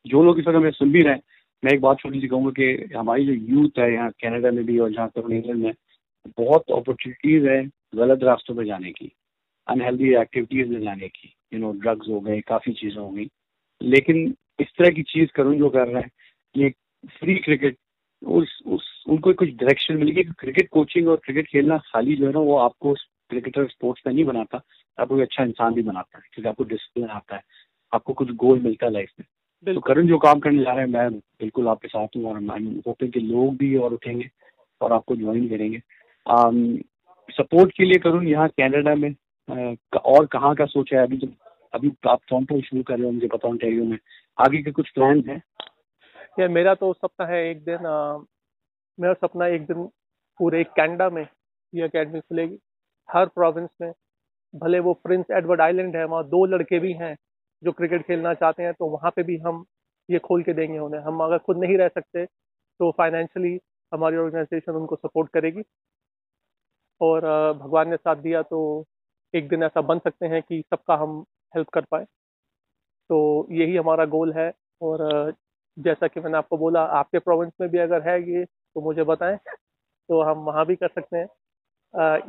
जो 0.06 0.24
लोग 0.24 0.40
इस 0.40 0.48
वक्त 0.48 0.58
हमें 0.58 0.72
सुन 0.72 0.92
भी 0.92 1.02
रहे 1.02 1.14
हैं, 1.14 1.22
मैं 1.64 1.72
एक 1.74 1.82
बात 1.82 2.00
छोटी 2.00 2.22
सी 2.22 2.28
कहूँगा 2.28 2.52
कि 2.52 2.94
हमारी 2.96 3.26
जो 3.26 3.34
यूथ 3.34 3.80
है 3.80 3.94
यहाँ 3.94 4.12
कनाडा 4.22 4.52
में 4.52 4.64
भी 4.66 4.78
और 4.80 4.92
जहाँ 4.94 5.10
तक 5.10 5.32
इंग्लैंड 5.32 5.64
में 5.64 5.74
बहुत 6.28 6.72
अपॉर्चुनिटीज़ 6.72 7.48
है 7.48 7.64
गलत 7.96 8.24
रास्तों 8.24 8.56
पे 8.56 8.66
जाने 8.66 8.92
की 8.92 9.12
अनहेल्दी 9.68 10.14
एक्टिविटीज़ 10.16 10.70
में 10.70 10.82
जाने 10.82 11.08
की 11.08 11.34
यू 11.54 11.60
नो 11.60 11.72
ड्रग्स 11.72 12.08
हो 12.10 12.20
गए 12.20 12.40
काफ़ी 12.42 12.74
चीज़ें 12.74 13.02
हो 13.02 13.10
गई। 13.10 13.28
लेकिन 13.82 14.36
इस 14.60 14.68
तरह 14.78 14.90
की 14.90 15.04
चीज़ 15.04 15.30
करुण 15.36 15.58
जो 15.58 15.70
कर 15.70 15.88
रहे 15.88 16.02
हैं 16.02 16.12
ये 16.56 16.70
फ्री 17.20 17.36
क्रिकेट 17.36 17.78
उस 18.22 18.60
उस 18.66 19.04
उनको 19.10 19.34
कुछ 19.34 19.50
डायरेक्शन 19.50 19.98
मिलेगी 19.98 20.24
क्रिकेट 20.40 20.70
कोचिंग 20.70 21.08
और 21.08 21.16
क्रिकेट 21.16 21.48
खेलना 21.48 21.78
खाली 21.78 22.16
जो 22.16 22.28
है 22.28 22.34
ना 22.34 22.40
वो 22.40 22.58
आपको 22.58 22.94
क्रिकेटर 23.30 23.68
स्पोर्ट्स 23.68 24.04
में 24.08 24.14
नहीं 24.14 24.26
बनाता 24.26 24.62
आपको 24.98 25.18
एक 25.18 25.22
अच्छा 25.22 25.44
इंसान 25.44 25.74
भी 25.74 25.82
बनाता 25.82 26.18
है 26.18 26.24
क्योंकि 26.34 26.50
आपको 26.50 26.64
डिसिप्लिन 26.64 27.08
आता 27.10 27.36
है 27.36 27.42
आपको 27.94 28.14
कुछ 28.14 28.32
गोल 28.36 28.60
मिलता 28.60 28.86
है 28.86 28.92
लाइफ 28.92 29.10
में। 29.20 29.76
तो 29.76 29.82
करण 29.82 30.08
जो 30.08 30.18
काम 30.18 30.40
करने 30.40 30.64
जा 30.64 30.74
रहे 30.74 30.86
हैं 30.86 30.92
मैं 30.92 31.10
बिल्कुल 31.12 31.68
आपके 31.68 31.88
साथ 31.88 32.08
हूँ 32.18 32.26
और 32.26 32.40
मैं 32.40 32.82
होपिंग 32.88 33.12
कि 33.12 33.20
लोग 33.20 33.56
भी 33.58 33.76
और 33.76 33.94
उठेंगे 33.94 34.30
और 34.82 34.94
आपको 34.94 35.16
ज्वाइन 35.16 35.48
करेंगे। 35.50 35.82
सपोर्ट 36.28 37.72
के 37.78 37.86
लिए 37.86 38.00
करूँ 38.00 38.24
यहाँ 38.26 38.48
कनाडा 38.60 38.96
में 38.96 39.14
और 39.96 40.26
कहाँ 40.26 40.54
का 40.56 40.66
सोचा 40.66 40.98
है 40.98 41.04
अभी 41.04 41.18
तो 41.18 41.28
अभी 41.74 41.92
आप 42.10 42.20
टोरंटो 42.30 42.60
शुरू 42.62 42.84
कर 42.84 42.98
रहे 42.98 43.06
हो 43.06 43.12
मुझे 43.12 43.28
पता 43.28 43.48
ऑन्टेरियो 43.48 43.84
में। 43.86 43.98
आगे 44.38 44.62
के 44.64 44.72
कुछ 44.72 44.90
प्लान 44.90 45.24
हैं? 45.28 45.42
या 46.40 46.48
मेरा 46.50 46.74
तो 46.76 46.92
सपना 46.94 47.26
है 47.28 47.44
एक 47.50 47.64
दिन 47.66 47.86
अ, 47.86 48.24
मेरा 48.98 49.14
सपना 49.14 49.48
एक 49.48 49.66
दिन 49.68 49.84
पूरे 50.40 50.64
कनाडा 50.78 51.10
में 51.10 51.26
ये 51.74 51.82
अकेडमी 51.82 52.20
खुलेगी। 52.20 52.58
हर 53.10 53.26
प्रोविंस 53.28 53.70
में 53.82 53.92
भले 54.54 54.80
वो 54.80 54.94
प्रिंस 55.04 55.26
एडवर्ड 55.32 55.62
आइलैंड 55.62 55.96
है 55.96 56.06
वहाँ 56.06 56.24
दो 56.30 56.46
लड़के 56.46 56.80
भी 56.80 56.94
हैं 56.94 57.16
जो 57.64 57.72
क्रिकेट 57.72 58.02
खेलना 58.08 58.34
चाहते 58.34 58.64
हैं 58.64 58.74
तो 58.74 58.88
वहाँ 58.90 59.12
पे 59.16 59.24
भी 59.24 59.38
हम 59.40 59.64
ये 60.10 60.20
खोल 60.20 60.44
के 60.44 60.54
देंगे 60.54 60.80
उन्हें। 60.80 61.02
हम 61.02 61.24
अगर 61.24 61.38
खुद 61.38 61.58
नहीं 61.58 61.78
रह 61.78 61.88
सकते 61.90 62.26
तो 62.26 62.92
फाइनेंशियली 62.98 63.60
हमारी 63.92 64.18
ऑर्गेनाइजेशन 64.18 64.72
उनको 64.72 64.96
सपोर्ट 64.96 65.30
करेगी। 65.34 65.62
और 67.02 67.22
भगवान 67.56 67.90
ने 67.90 67.98
साथ 67.98 68.16
दिया 68.18 68.42
तो 68.44 68.60
एक 69.34 69.48
दिन 69.50 69.64
ऐसा 69.64 69.82
बन 69.84 70.00
सकते 70.00 70.26
हैं 70.28 70.42
कि 70.42 70.62
सबका 70.64 70.96
हम 70.96 71.20
हेल्प 71.54 71.70
कर 71.74 71.82
पाए। 71.92 72.06
तो 73.10 73.48
यही 73.52 73.76
हमारा 73.78 74.06
गोल 74.08 74.34
है 74.34 74.52
और 74.82 75.34
जैसा 75.78 76.08
कि 76.08 76.20
मैंने 76.20 76.38
आपको 76.38 76.58
बोला, 76.58 76.82
आपके 76.82 77.20
प्रोविंस 77.20 77.52
में 77.62 77.70
भी 77.70 77.78
अगर 77.80 78.10
है 78.10 78.20
ये 78.32 78.44
तो 78.46 78.82
मुझे 78.82 79.04
बताएँ। 79.04 79.38
तो 80.10 80.22
हम 80.24 80.40
वहाँ 80.46 80.66
भी 80.66 80.76
कर 80.76 80.88
सकते 80.90 81.18
हैं। 81.18 81.28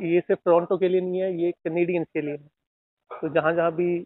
ये 0.05 0.19
सिर्फ़ 0.21 0.41
टोरंटो 0.45 0.77
के 0.77 0.87
लिए 0.89 1.01
नहीं 1.01 1.21
है, 1.21 1.33
ये 1.35 1.51
कैनेडियंस 1.53 2.07
के 2.13 2.21
लिए 2.21 2.33
है। 2.33 2.47
तो 3.11 3.29
जहाँ 3.29 3.53
जहाँ 3.55 3.71
भी 3.75 3.97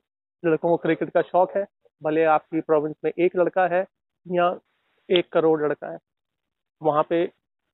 लड़कों 0.43 0.69
को 0.69 0.77
क्रिकेट 0.77 1.09
का 1.11 1.21
शौक 1.23 1.57
है, 1.57 1.65
भले 2.01 2.23
आपकी 2.27 2.61
प्रोविंस 2.61 2.95
में 3.05 3.11
एक 3.15 3.35
लड़का 3.37 3.67
है 3.67 3.85
या 4.25 4.55
एक 5.09 5.29
करोड़ 5.33 5.61
लड़का 5.63 5.91
है, 5.91 5.97
वहाँ 6.81 7.03
पे, 7.09 7.25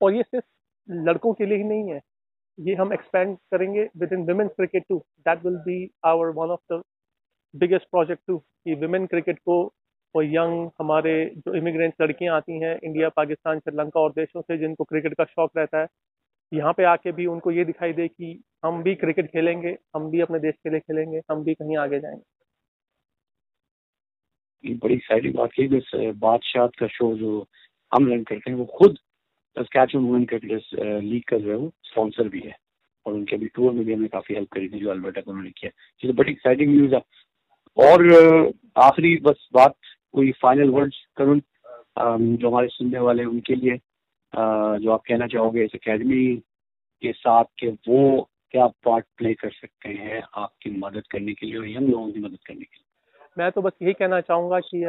और 0.01 0.13
ये 0.13 0.23
सिर्फ़ 0.23 0.45
लड़कों 0.89 1.33
के 1.33 1.45
लिए 1.45 1.57
ही 1.57 1.63
नहीं 1.65 1.91
है 1.91 2.01
ये 2.57 2.75
हम 2.75 2.93
एक्सपेंड 2.93 3.37
करेंगे 3.51 3.83
with 3.97 4.13
in 4.13 4.21
women's 4.25 4.51
cricket 4.51 4.83
to 4.89 4.97
that 5.19 5.45
will 5.45 5.55
be 5.65 5.77
our 6.05 6.27
one 6.35 6.49
of 6.49 6.73
the 6.73 6.81
biggest 7.53 7.85
project 7.91 8.21
to 8.27 8.37
कि 8.37 8.75
वुमेन 8.75 9.05
क्रिकेट 9.05 9.39
को 9.39 9.57
और 10.15 10.25
यंग 10.25 10.69
हमारे 10.79 11.13
जो 11.37 11.53
इमिग्रेंट्स 11.55 12.01
लड़कियाँ 12.01 12.35
आती 12.35 12.59
हैं 12.59 12.79
इंडिया 12.83 13.09
पाकिस्तान 13.09 13.59
श्रीलंका 13.59 13.99
और 13.99 14.11
देशों 14.11 14.41
से 14.41 14.57
जिनको 14.57 14.83
क्रिकेट 14.83 15.13
का 15.13 15.23
शौक 15.23 15.51
रहता 15.57 15.81
है, 15.81 15.87
यहाँ 16.51 16.73
पे 16.73 16.83
आके 16.83 17.11
भी 17.11 17.25
उनको 17.25 17.51
ये 17.51 17.65
दिखाई 17.65 17.93
दे 17.93 18.07
कि 18.07 18.43
हम 18.65 18.81
भी 18.83 18.95
क्रिकेट 18.95 19.27
खेलेंगे, 19.31 19.77
हम 19.95 20.09
भी 20.11 20.21
अपने 20.21 20.39
देश 20.39 20.55
के 20.63 20.69
लिए 20.69 20.79
खेलेंगे, 20.79 21.21
हम 21.31 21.43
भी 21.43 21.53
कहीं 21.53 21.77
आगे 21.77 21.99
जाएँगे। 21.99 22.23
बड़ी 24.75 24.93
एक्साइटिंग 24.95 25.35
बात 25.35 25.49
है 25.59 25.67
जिस 25.67 25.91
बादशाह 26.17 26.67
का 26.79 26.87
शो 26.87 27.13
जो 27.17 27.45
हम 27.91 28.07
रन 28.11 28.23
करते 28.23 28.49
हैं, 28.51 28.57
वो 28.57 28.65
खुद 28.77 28.97
वुमेन 29.57 30.27
लीग 31.03 31.23
का 31.23 31.37
जो 31.37 31.49
है 31.49 31.55
वो 31.55 31.71
स्पॉन्सर 31.83 32.29
भी 32.29 32.39
है 32.39 32.55
और 33.05 33.13
उनके 33.13 33.35
अभी 33.35 33.47
टूर 33.47 33.71
में 33.71 33.85
भी 33.85 33.93
हमने 33.93 34.07
काफ़ी 34.07 34.35
हेल्प 34.35 34.49
करी 34.51 34.69
थी 34.69 34.79
जो 34.79 34.89
अल्बर्टा 34.89 35.21
को 35.21 35.31
उन्होंने 35.31 35.51
किया। 35.51 35.71
तो 36.03 36.13
बड़ी 36.13 36.31
एक्साइटिंग 36.31 36.75
न्यूज़ 36.75 36.95
है। 36.95 37.01
और 37.77 38.53
आखिरी 38.77 39.15
बस 39.17 39.47
बात, 39.53 39.75
कोई 40.13 40.31
फाइनल 40.31 40.69
वर्ड्स 40.69 40.97
करूँ 41.17 41.39
जो 41.99 42.49
हमारे 42.49 42.67
सुनने 42.67 42.99
वाले 42.99 43.25
उनके 43.25 43.55
लिए 43.55 43.77
जो 44.33 44.91
आप 44.91 45.01
कहना 45.07 45.27
चाहोगे 45.27 45.63
इस 45.65 45.71
अकेडमी 45.73 46.35
के 47.01 47.11
साथ 47.11 47.43
के 47.59 47.67
वो 47.67 48.29
क्या 48.51 48.67
पार्ट 48.67 49.05
प्ले 49.17 49.33
कर 49.33 49.51
सकते 49.51 49.89
हैं 49.89 50.21
आपकी 50.35 50.69
मदद 50.71 51.07
करने 51.07 51.33
के 51.33 51.45
लिए 51.45 51.57
और 51.57 51.67
यंग 51.67 51.89
लोगों 51.89 52.11
की 52.11 52.19
मदद 52.19 52.37
करने 52.45 52.63
के 52.63 52.75
लिए? 52.75 52.85
मैं 53.37 53.51
तो 53.51 53.61
बस 53.61 53.71
यही 53.81 53.93
कहना 53.93 54.21
चाहूँगा 54.21 54.59
कि 54.59 54.83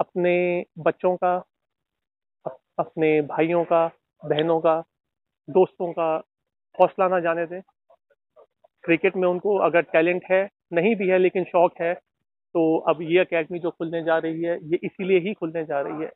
अपने 0.00 0.64
बच्चों 0.78 1.16
का 1.16 1.36
अपने 2.80 3.20
भाइयों 3.22 3.64
का, 3.64 3.86
बहनों 4.22 4.60
का, 4.60 4.80
दोस्तों 5.48 5.92
का 5.92 6.12
हौसला 6.80 7.08
ना 7.08 7.20
जाने 7.20 7.46
दें। 7.46 7.60
क्रिकेट 8.84 9.16
में 9.16 9.28
उनको 9.28 9.56
अगर 9.58 9.82
टैलेंट 9.82 10.24
है, 10.30 10.48
नहीं 10.72 10.94
भी 10.96 11.08
है 11.08 11.18
लेकिन 11.18 11.44
शौक 11.44 11.72
है 11.80 11.94
तो 12.54 12.62
अब 12.88 13.02
ये 13.02 13.18
अकेडमी 13.18 13.58
जो 13.58 13.70
खुलने 13.70 14.02
जा 14.02 14.18
रही 14.18 14.42
है, 14.42 14.58
ये 14.62 14.78
इसीलिए 14.82 15.18
ही 15.18 15.34
खुलने 15.34 15.64
जा 15.64 15.80
रही 15.80 16.02
है। 16.02 16.10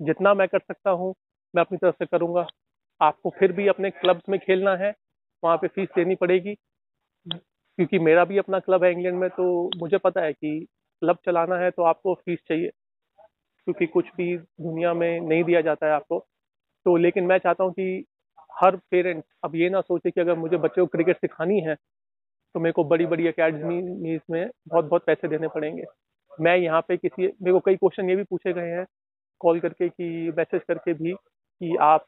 जितना 0.00 0.34
मैं 0.34 0.48
कर 0.48 0.58
सकता 0.58 0.90
हूँ, 0.90 1.14
मैं 1.54 1.60
अपनी 1.60 1.78
तरफ़ 1.78 1.94
से 1.94 2.06
करूँगा। 2.06 2.46
आपको 3.00 3.30
फिर 3.30 3.52
भी 3.52 3.66
अपने 3.68 3.90
क्लब्स 3.90 4.28
में 4.28 4.38
खेलना 4.40 4.76
है, 4.76 4.94
वहाँ 5.42 5.56
पे 5.56 5.68
फ़ीस 5.68 5.88
देनी 5.96 6.14
पड़ेगी। 6.14 6.54
क्योंकि 7.26 7.98
मेरा 7.98 8.24
भी 8.24 8.38
अपना 8.38 8.58
क्लब 8.58 8.84
है 8.84 8.92
इंग्लैंड 8.92 9.16
में 9.16 9.28
तो 9.30 9.70
मुझे 9.76 9.98
पता 9.98 10.20
है 10.20 10.32
कि 10.32 10.58
क्लब 11.02 11.18
चलाना 11.26 11.56
है 11.56 11.70
तो 11.70 11.82
आपको 11.82 12.14
फ़ीस 12.14 12.38
चाहिए। 12.48 12.70
क्योंकि 13.68 13.86
कुछ 13.88 14.06
भी 14.16 14.36
दुनिया 14.36 14.92
में 14.94 15.20
नहीं 15.20 15.42
दिया 15.44 15.60
जाता 15.60 15.86
है 15.86 15.92
आपको। 15.92 16.18
तो 16.86 16.96
लेकिन 16.96 17.24
मैं 17.24 17.36
चाहता 17.38 17.64
हूँ 17.64 17.72
कि 17.72 18.04
हर 18.52 18.76
पेरेंट 18.90 19.22
अब 19.44 19.56
ये 19.56 19.68
ना 19.70 19.80
सोचे 19.82 20.10
कि 20.10 20.20
अगर 20.20 20.36
मुझे 20.36 20.56
बच्चे 20.56 20.80
को 20.80 20.86
क्रिकेट 20.86 21.16
सिखानी 21.16 21.60
है 21.60 21.74
तो 21.74 22.60
मेरे 22.60 22.72
को 22.72 22.84
बड़ी 22.86 23.06
बड़ी 23.06 23.26
अकेडमी 23.28 24.18
में 24.30 24.48
बहुत 24.68 24.84
बहुत 24.84 25.04
पैसे 25.06 25.28
देने 25.28 25.48
पड़ेंगे। 25.48 25.84
मैं 26.38 26.56
यहाँ 26.56 26.80
पे 26.88 26.96
किसी, 26.96 27.22
मेरे 27.22 27.52
को 27.52 27.60
कई 27.60 27.76
क्वेश्चन 27.76 28.10
ये 28.10 28.16
भी 28.16 28.22
पूछे 28.24 28.52
गए 28.52 28.70
हैं 28.70 28.84
कॉल 29.40 29.60
करके 29.60 29.88
कि 29.88 30.32
मैसेज 30.38 30.62
करके 30.68 30.92
भी 30.94 31.12
कि 31.12 31.76
आप 31.82 32.06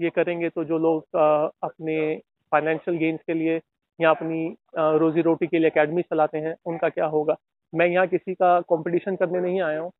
ये 0.00 0.10
करेंगे 0.10 0.48
तो 0.50 0.64
जो 0.64 0.78
लोग 0.78 1.16
अपने 1.16 2.16
फाइनेंशियल 2.52 2.96
गेन्स 2.98 3.20
के 3.26 3.34
लिए 3.34 3.60
या 3.98 4.10
अपनी 4.10 4.46
रोजी 4.76 5.22
रोटी 5.22 5.46
के 5.46 5.58
लिए 5.58 5.70
अकेडमी 5.70 6.02
चलाते 6.02 6.38
हैं, 6.38 6.54
उनका 6.66 6.88
क्या 6.88 7.06
होगा? 7.06 7.36
मैं 7.72 7.86
यहाँ 7.86 8.06
किसी 8.08 8.34
का 8.34 8.60
कंपटीशन 8.70 9.16
करने 9.16 9.40
नहीं 9.40 9.60
आया 9.62 9.80
हूँ। 9.80 9.90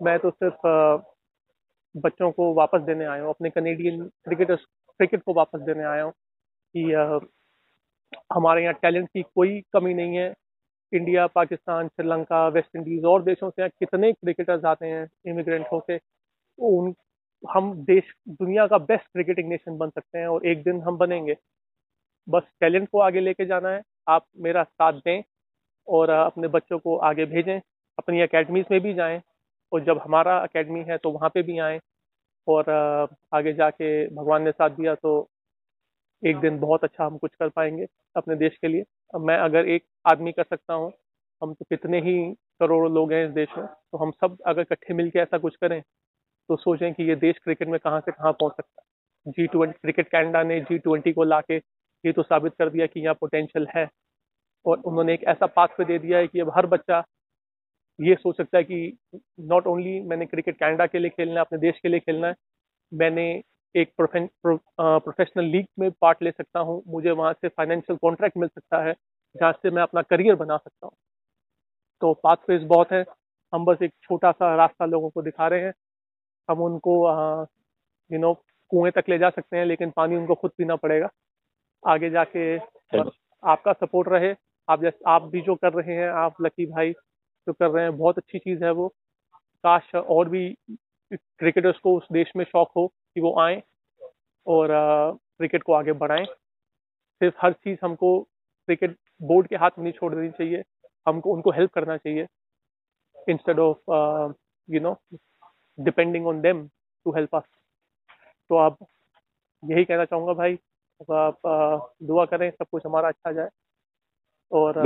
मैं 0.00 0.18
तो 0.18 0.30
सिर्फ़ 0.30 0.66
बच्चों 1.94 2.30
को 2.32 2.52
वापस 2.54 2.80
देने 2.82 3.04
आया 3.04 3.22
हूँ, 3.22 3.30
अपने 3.30 3.50
कनेडियन 3.50 4.02
क्रिकेटर्स 4.24 4.64
क्रिकेट 5.00 5.22
को 5.22 5.32
वापस 5.34 5.60
देने 5.60 5.84
आया 5.84 6.02
हूँ 6.02 6.12
कि 6.74 6.82
हमारे 8.34 8.62
यहाँ 8.62 8.74
टैलेंट 8.82 9.08
की 9.08 9.22
कोई 9.24 9.60
कमी 9.72 9.94
नहीं 9.94 10.16
है। 10.16 10.32
India 10.92 11.26
Pakistan 11.28 11.88
Sri Lanka 11.88 12.46
West 12.48 12.76
Indies 12.76 13.04
और 13.04 13.22
देशों 13.22 13.50
से 13.50 13.68
कितने 13.70 14.12
क्रिकेटर्स 14.12 14.64
आते 14.64 14.86
हैं 14.86 15.06
इमिग्रेंट 15.26 15.66
होके, 15.72 15.96
उन, 16.58 16.94
हम 17.42 17.72
देश, 17.84 18.12
दुनिया 18.30 18.66
का 18.66 18.78
बेस्ट 18.80 19.06
क्रिकेटिंग 19.06 19.48
नेशन 19.48 19.76
बन 19.78 19.90
सकते 19.90 20.18
हैं 20.18 20.26
और 20.28 20.46
एक 20.46 20.62
दिन 20.64 20.80
हम 20.82 20.96
बनेंगे। 20.98 21.36
बस 22.28 22.42
टैलेंट 22.60 22.88
को 22.88 23.00
आगे 23.00 23.20
लेके 23.20 23.44
जाना 23.46 23.68
है, 23.68 23.82
आप 24.08 24.26
मेरा 24.38 24.62
साथ 24.64 25.00
दें 25.04 25.22
और 25.88 26.10
अपने 26.10 26.48
बच्चों 26.48 26.78
को 26.78 26.96
आगे 27.04 27.26
भेजें, 27.26 27.60
अपनी 27.98 28.20
अकेडमीज 28.22 28.66
में 28.70 28.80
भी 28.80 28.94
जाएँ 28.94 29.20
और 29.72 29.84
जब 29.84 29.98
हमारा 29.98 30.36
अकेडमी 30.38 30.80
है 30.88 30.96
तो 30.98 31.10
वहाँ 31.10 31.30
पे 31.34 31.42
भी 31.42 31.58
आएँ 31.58 31.80
और 32.46 32.70
आगे 33.34 33.52
जाके 33.52 33.88
भगवान 34.16 34.42
ने 34.42 34.50
साथ 34.52 34.70
दिया 34.70 34.94
तो 34.94 35.28
एक 36.22 36.36
दिन 36.40 36.58
बहुत 36.60 36.84
अच्छा 36.84 37.04
हम 37.06 37.16
कुछ 37.18 37.34
कर 37.34 37.48
पाएँगे 37.48 37.86
अपने 38.16 38.36
देश 38.36 38.56
के 38.62 38.68
लिए। 38.68 38.84
मैं 39.14 39.36
अगर 39.38 39.68
एक 39.68 39.84
आदमी 40.06 40.32
कर 40.32 40.42
सकता 40.44 40.74
हूँ, 40.74 40.92
हम 41.42 41.52
तो 41.54 41.64
कितने 41.70 42.00
ही 42.00 42.14
करोड़ों 42.60 42.92
लोग 42.94 43.12
हैं 43.12 43.24
इस 43.26 43.32
देश 43.32 43.48
में 43.58 43.66
तो 43.66 43.98
हम 43.98 44.10
सब 44.10 44.36
अगर 44.46 44.60
इकट्ठे 44.60 44.94
मिलकर 44.94 45.20
ऐसा 45.20 45.38
कुछ 45.38 45.56
करें 45.56 45.80
तो 46.48 46.56
सोचें 46.56 46.92
कि 46.94 47.08
ये 47.08 47.16
देश 47.16 47.38
क्रिकेट 47.44 47.68
में 47.68 47.78
कहाँ 47.80 48.00
से 48.00 48.12
कहाँ 48.12 48.32
पहुँच 48.32 48.52
सकता 48.52 48.82
है। 48.82 49.32
जी 49.32 49.46
ट्वेंटी 49.46 49.78
क्रिकेट 49.82 50.08
कैनेडा 50.08 50.42
ने 50.42 50.60
जी 50.60 50.78
ट्वेंटी 50.78 51.12
को 51.12 51.24
ला 51.24 51.40
ये 51.50 52.12
तो 52.12 52.22
साबित 52.22 52.52
कर 52.58 52.70
दिया 52.70 52.86
कि 52.86 53.00
यहाँ 53.00 53.14
पोटेंशियल 53.14 53.66
है 53.76 53.88
और 54.66 54.78
उन्होंने 54.78 55.14
एक 55.14 55.24
ऐसा 55.24 55.46
पाथ 55.46 55.68
पे 55.78 55.84
दे 55.84 55.98
दिया 55.98 56.18
है 56.18 56.26
कि 56.26 56.40
अब 56.40 56.52
हर 56.56 56.66
बच्चा 56.66 57.00
ये 57.98 58.14
सोच 58.14 58.36
सकता 58.36 58.58
है 58.58 58.64
कि 58.64 58.96
नॉट 59.42 59.66
ओनली 59.66 60.00
मैंने 60.00 60.26
क्रिकेट 60.26 60.58
कैनेडा 60.58 60.86
के 60.86 60.98
लिए 60.98 61.10
खेलना 61.10 61.34
है 61.34 61.40
अपने 61.40 61.58
देश 61.58 61.78
के 61.82 61.88
लिए 61.88 62.00
खेलना 62.00 62.28
है 62.28 62.34
मैंने 62.92 63.24
एक 63.74 63.92
प्रोफे 63.96 64.26
प्रोफेशनल 64.46 65.44
लीग 65.46 65.66
में 65.78 65.90
पार्ट 66.00 66.22
ले 66.22 66.30
सकता 66.30 66.60
हूँ 66.60 66.82
मुझे 66.88 67.10
वहाँ 67.12 67.32
से 67.32 67.48
फाइनेंशियल 67.48 67.98
कॉन्ट्रैक्ट 68.02 68.36
मिल 68.36 68.48
सकता 68.48 68.82
है 68.86 68.94
जहाँ 69.34 69.52
से 69.52 69.70
मैं 69.70 69.82
अपना 69.82 70.02
करियर 70.02 70.34
बना 70.36 70.56
सकता 70.56 70.86
हूँ। 70.86 70.94
तो 72.02 72.12
पाथ 72.24 72.36
फ़ेज़ 72.46 72.64
बहुत 72.66 72.92
है 72.92 73.04
हम 73.52 73.64
बस 73.64 73.82
एक 73.82 73.92
छोटा 74.02 74.30
सा 74.32 74.54
रास्ता 74.56 74.86
लोगों 74.86 75.10
को 75.10 75.22
दिखा 75.22 75.48
रहे 75.48 75.60
हैं 75.62 75.72
हम 76.48 76.60
उनको 76.62 76.94
यू 78.10 78.18
नो 78.20 78.32
कुएँ 78.70 78.92
तक 78.92 79.08
ले 79.08 79.18
जा 79.18 79.30
सकते 79.30 79.56
हैं 79.56 79.64
लेकिन 79.66 79.90
पानी 79.96 80.16
उनको 80.16 80.34
खुद 80.34 80.50
पीना 80.58 80.76
पड़ेगा। 80.76 81.08
आगे 81.82 82.10
जाके 82.10 82.56
आपका 83.42 83.72
सपोर्ट 83.74 84.08
रहे 84.08 84.34
आप 84.68 84.82
जैसे 84.82 85.04
आप 85.08 85.22
भी 85.32 85.40
जो 85.42 85.54
कर 85.56 85.72
रहे 85.72 85.94
हैं 85.96 86.08
आप 86.24 86.42
लकी 86.42 86.66
भाई 86.66 86.92
जो 87.48 87.52
कर 87.54 87.70
रहे 87.70 87.84
हैं, 87.84 87.96
बहुत 87.98 88.18
अच्छी 88.18 88.38
चीज़ 88.38 88.64
है 88.64 88.70
वो। 88.72 88.88
काश 89.64 89.94
और 89.94 90.28
भी 90.28 90.48
क्रिकेटर्स 91.10 91.78
को 91.78 91.96
उस 91.96 92.06
देश 92.12 92.32
में 92.36 92.44
शौक 92.44 92.70
हो 92.76 92.86
कि 92.86 93.20
वो 93.20 93.34
आए 93.40 93.62
और 94.46 94.68
क्रिकेट 95.38 95.62
को 95.62 95.72
आगे 95.72 95.92
बढ़ाएँ। 95.94 96.24
सिर्फ़ 96.24 97.36
हर 97.42 97.52
चीज़ 97.54 97.78
हमको 97.82 98.20
क्रिकेट 98.20 98.96
बोर्ड 99.20 99.46
के 99.48 99.56
हाथ 99.56 99.70
में 99.78 99.82
नहीं 99.84 99.92
छोड़ 99.92 100.14
देनी 100.14 100.30
चाहिए, 100.30 100.62
हमको, 101.06 101.32
उनको 101.34 101.50
हेल्प 101.50 101.72
करना 101.72 101.96
चाहिए। 101.96 102.26
Instead 103.28 103.58
of 103.58 104.34
you 104.68 104.80
know 104.80 104.96
depending 105.78 106.26
on 106.26 106.40
them 106.40 106.66
to 107.06 107.14
help 107.16 107.34
us 107.36 107.42
तो 108.50 108.56
आप 108.56 108.76
यही 109.62 109.84
कहना 109.84 110.04
चाहूँगा 110.04 110.32
भाई 110.34 110.56
तो 110.56 111.14
आप 111.14 111.38
दुआ 112.02 112.24
करें, 112.26 112.50
सब 112.50 112.66
कुछ 112.70 112.86
हमारा 112.86 113.08
अच्छा 113.08 113.32
जाए 113.32 113.48
और 114.52 114.78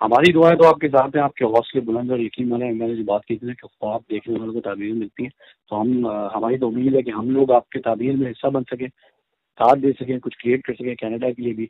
हमारी 0.00 0.32
दुआएँ 0.32 0.56
तो 0.56 0.64
आपके 0.64 0.88
साथ 0.88 1.16
हैं, 1.16 1.22
आपके 1.22 1.44
हौसले 1.44 1.80
बुलंद 1.80 2.10
और 2.12 2.20
यकीन 2.20 2.48
मैंने 2.48 2.70
मैंने 2.72 2.94
जो 2.96 3.04
बात 3.04 3.24
की 3.28 3.36
थी 3.36 3.46
ना 3.46 3.52
कि 3.52 3.66
ख्वाब 3.66 4.00
देखने 4.10 4.38
वालों 4.38 4.52
को 4.52 4.60
ताबीर 4.60 4.92
मिलती 4.94 5.24
है 5.24 5.30
तो 5.70 5.76
हम 5.76 6.06
हमारी 6.34 6.58
तो 6.58 6.68
उम्मीद 6.68 6.94
है 6.96 7.02
कि 7.02 7.10
हम 7.10 7.30
लोग 7.30 7.52
आपके 7.52 7.78
ताबीर 7.80 8.16
में 8.16 8.26
हिस्सा 8.28 8.48
बन 8.48 8.62
सकें, 8.70 8.88
साथ 8.88 9.76
दे 9.76 9.92
सकें, 9.92 10.18
कुछ 10.20 10.34
क्रिएट 10.40 10.64
कर 10.66 10.74
सकें 10.74 10.94
कनाडा 10.96 11.30
के 11.30 11.42
लिए 11.42 11.54
भी 11.54 11.68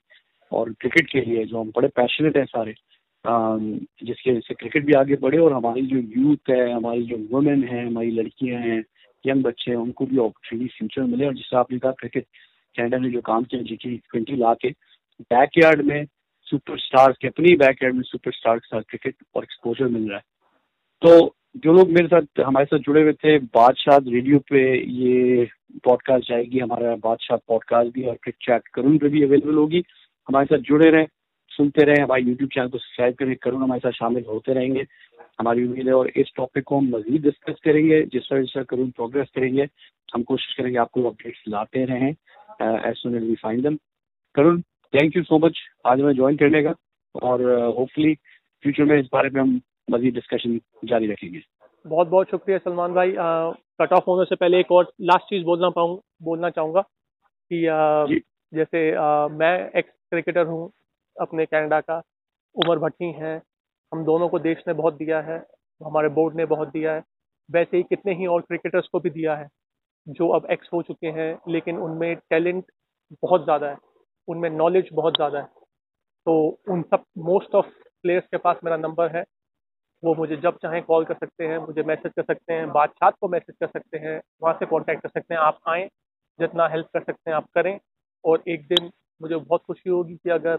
और 0.52 0.72
क्रिकेट 0.80 1.08
के 1.12 1.20
लिए 1.20 1.44
जो 1.44 1.60
हम 1.60 1.70
बड़े 1.76 1.88
पैशनेट 1.96 2.36
हैं 2.36 2.44
सारे 2.46 2.74
जिसकी 3.24 4.38
से 4.40 4.54
क्रिकेट 4.54 4.84
भी 4.86 4.92
आगे 4.94 5.16
बढ़े 5.22 5.38
और 5.38 5.52
हमारी 5.52 5.82
जो 5.86 5.96
यूथ 6.20 6.50
है, 6.50 6.72
हमारी 6.72 7.02
जो 7.06 7.16
वुमेन 7.32 7.64
है, 7.64 7.86
हमारी 7.86 8.10
लड़कियाँ 8.10 8.60
हैं 8.62 8.82
यंग 9.24 9.42
बच्चे 9.44 9.70
हैं, 9.70 9.78
उनको 9.78 10.06
भी 10.06 10.16
अपॉर्चुनिटी 10.18 10.68
फ्यूचर 10.78 11.02
मिले। 11.04 11.26
और 11.26 11.34
जिससे 11.34 11.56
आपने 11.56 11.78
कहा 11.78 11.92
क्रिकेट 12.00 12.26
कैनेडा 12.76 12.98
ने 12.98 13.10
जो 13.10 13.20
काम 13.22 13.44
किया, 13.44 13.62
जी 13.62 13.76
टी 13.76 13.96
ट्वेंटी 14.10 14.36
ला 14.36 14.54
के 14.62 14.70
बैकयार्ड 15.20 15.82
में 15.86 16.04
सुपरस्टार्स 16.50 17.16
के, 17.16 17.28
अपनी 17.28 17.54
बैकयार्ड 17.56 17.96
में 17.96 18.02
सुपरस्टार 18.02 18.58
के 18.58 18.66
साथ 18.66 18.82
क्रिकेट 18.88 19.14
और 19.34 19.42
एक्सपोजर 19.42 19.88
मिल 19.88 20.08
रहा 20.08 20.16
है। 20.16 20.24
तो 21.02 21.34
जो 21.56 21.72
लोग 21.72 21.90
मेरे 21.90 22.08
साथ, 22.08 22.40
हमारे 22.40 22.66
साथ 22.66 22.78
जुड़े 22.78 23.02
हुए 23.02 23.12
थे, 23.14 23.38
बादशाह 23.38 23.96
रेडियो 23.98 24.38
पे 24.48 24.60
ये 24.78 25.44
पॉडकास्ट 25.84 26.28
जाएगी, 26.28 26.58
हमारा 26.58 26.94
बादशाह 26.96 27.38
पॉडकास्ट 27.48 27.92
भी 27.94 28.04
और 28.04 28.16
क्रिक 28.22 28.34
चैट 28.42 28.68
करूँ 28.74 28.96
पे 28.98 29.08
भी 29.08 29.22
अवेलेबल 29.22 29.54
होगी। 29.54 29.82
हमारे 30.28 30.46
साथ 30.46 30.58
जुड़े 30.68 30.90
रहें, 30.90 31.06
सुनते 31.50 31.84
रहे, 31.84 32.02
हमारे 32.02 32.22
यूट्यूब 32.22 32.50
चैनल 32.50 32.68
को 32.68 32.78
सब्सक्राइब 32.78 33.14
करें, 33.14 33.34
करुण 33.36 33.62
हमारे 33.62 33.80
साथ 33.80 33.92
शामिल 33.92 34.24
होते 34.28 34.52
रहेंगे। 34.54 34.86
हमारी 35.40 35.64
उम्मीद 35.64 35.86
है 35.86 35.92
और 35.94 36.08
इस 36.16 36.32
टॉपिक 36.36 36.64
को 36.64 36.78
हम 36.78 36.88
मजीद 36.94 37.22
डिस्कस 37.22 37.60
करेंगे, 37.64 38.02
जिस 38.02 38.28
तरह 38.30 38.40
जिस 38.40 38.54
तरह 38.54 38.64
करुण 38.70 38.90
प्रोग्रेस 38.90 39.28
करेंगे। 39.34 39.68
हम 40.08 40.22
कोशिश 40.22 40.54
करेंगे 40.56 40.78
आपको 40.78 41.02
अपडेट्स 41.10 41.42
लाते 41.48 41.84
रहें 41.84 42.08
as 42.08 42.96
soon 42.96 43.16
as 43.16 43.22
we 43.22 43.34
find 43.34 43.62
them 43.62 43.76
Karun 44.34 44.60
thank 44.94 45.16
you 45.16 45.22
so 45.22 45.38
much 45.38 45.58
आज 45.86 46.00
हमें 46.00 46.14
ज्वाइन 46.14 46.36
करने 46.36 46.62
का 46.62 46.74
और 47.22 47.42
होपफुली 47.76 48.14
uh, 48.14 48.20
फ्यूचर 48.62 48.84
में 48.84 48.98
इस 48.98 49.08
बारे 49.12 49.30
में 49.30 49.40
हम 49.40 49.60
मजीद 49.90 50.14
डिस्कशन 50.14 50.60
जारी 50.84 51.06
रखेंगे। 51.06 51.40
बहुत 51.84 52.08
बहुत 52.08 52.30
शुक्रिया 52.30 52.58
सलमान 52.58 52.94
भाई। 52.94 53.12
कट 53.80 53.92
ऑफ़ 53.92 54.04
होने 54.06 54.24
से 54.24 54.36
पहले 54.36 54.60
एक 54.60 54.72
और 54.72 54.92
लास्ट 55.00 55.24
चीज़ 55.24 55.44
बोलना 55.44 55.70
पाऊँ 55.70 56.00
बोलना 56.22 56.50
चाहूँगा 56.50 56.80
कि 56.80 57.66
आ, 57.66 58.06
जैसे 58.52 58.94
आ, 58.94 59.28
मैं 59.28 59.70
एक्स 59.70 59.92
क्रिकेटर 60.10 60.46
हूँ 60.46 60.70
अपने 61.16 61.46
कनाडा 61.46 61.80
का। 61.80 62.02
उमर 62.56 62.78
भट्टी 62.78 63.12
हैं। 63.12 63.36
हम 63.92 64.04
दोनों 64.04 64.28
को 64.28 64.38
देश 64.38 64.62
ने 64.68 64.74
बहुत 64.74 64.94
दिया 64.94 65.20
है। 65.20 65.38
हमारे 65.80 66.08
बोर्ड 66.08 66.36
ने 66.36 66.44
बहुत 66.46 66.68
दिया 66.68 66.94
है। 66.94 67.02
वैसे 67.50 67.76
ही 67.76 67.82
कितने 67.82 68.14
ही 68.14 68.26
और 68.26 68.40
क्रिकेटर्स 68.40 68.88
को 68.88 69.00
भी 69.00 69.10
दिया 69.10 69.34
है 69.36 69.48
जो 70.06 70.28
अब 70.28 70.46
एक्स 70.50 70.68
हो 70.72 70.82
चुके 70.82 71.06
हैं 71.06 71.30
लेकिन 71.48 71.78
उनमें 71.78 72.14
टैलेंट 72.30 72.64
बहुत 73.22 73.44
ज़्यादा 73.44 73.68
है। 73.68 73.76
उनमें 74.28 74.48
नॉलेज 74.50 74.88
बहुत 74.92 75.16
ज़्यादा 75.16 75.38
है। 75.38 75.48
तो 76.26 76.34
उन 76.70 76.82
सब 76.82 77.04
मोस्ट 77.18 77.54
ऑफ़ 77.54 77.66
प्लेयर्स 78.02 78.26
के 78.26 78.36
पास 78.36 78.56
मेरा 78.64 78.76
नंबर 78.76 79.16
है। 79.16 79.24
वो 80.02 80.14
मुझे 80.14 80.36
जब 80.36 80.56
चाहें 80.62 80.82
कॉल 80.82 81.04
कर 81.04 81.14
सकते 81.14 81.46
हैं, 81.46 81.58
मुझे 81.58 81.82
मैसेज 81.82 82.12
कर 82.16 82.22
सकते 82.24 82.54
हैं 82.54 82.68
बादशाह 82.72 83.10
को 83.10 83.28
मैसेज 83.28 83.56
कर 83.60 83.66
सकते 83.68 83.98
हैं, 83.98 84.20
वहाँ 84.42 84.54
से 84.54 84.66
कॉन्टैक्ट 84.66 85.02
कर 85.02 85.08
सकते 85.08 85.34
हैं। 85.34 85.40
आप 85.40 85.58
आएँ, 85.68 85.86
जितना 86.38 86.68
हेल्प 86.68 86.86
कर 86.94 87.02
सकते 87.02 87.30
हैं 87.30 87.36
आप 87.36 87.46
करें। 87.54 87.78
और 88.24 88.42
एक 88.48 88.66
दिन 88.68 88.90
मुझे 89.20 89.36
बहुत 89.36 89.62
खुशी 89.66 89.90
होगी 89.90 90.16
कि 90.16 90.30
अगर 90.30 90.56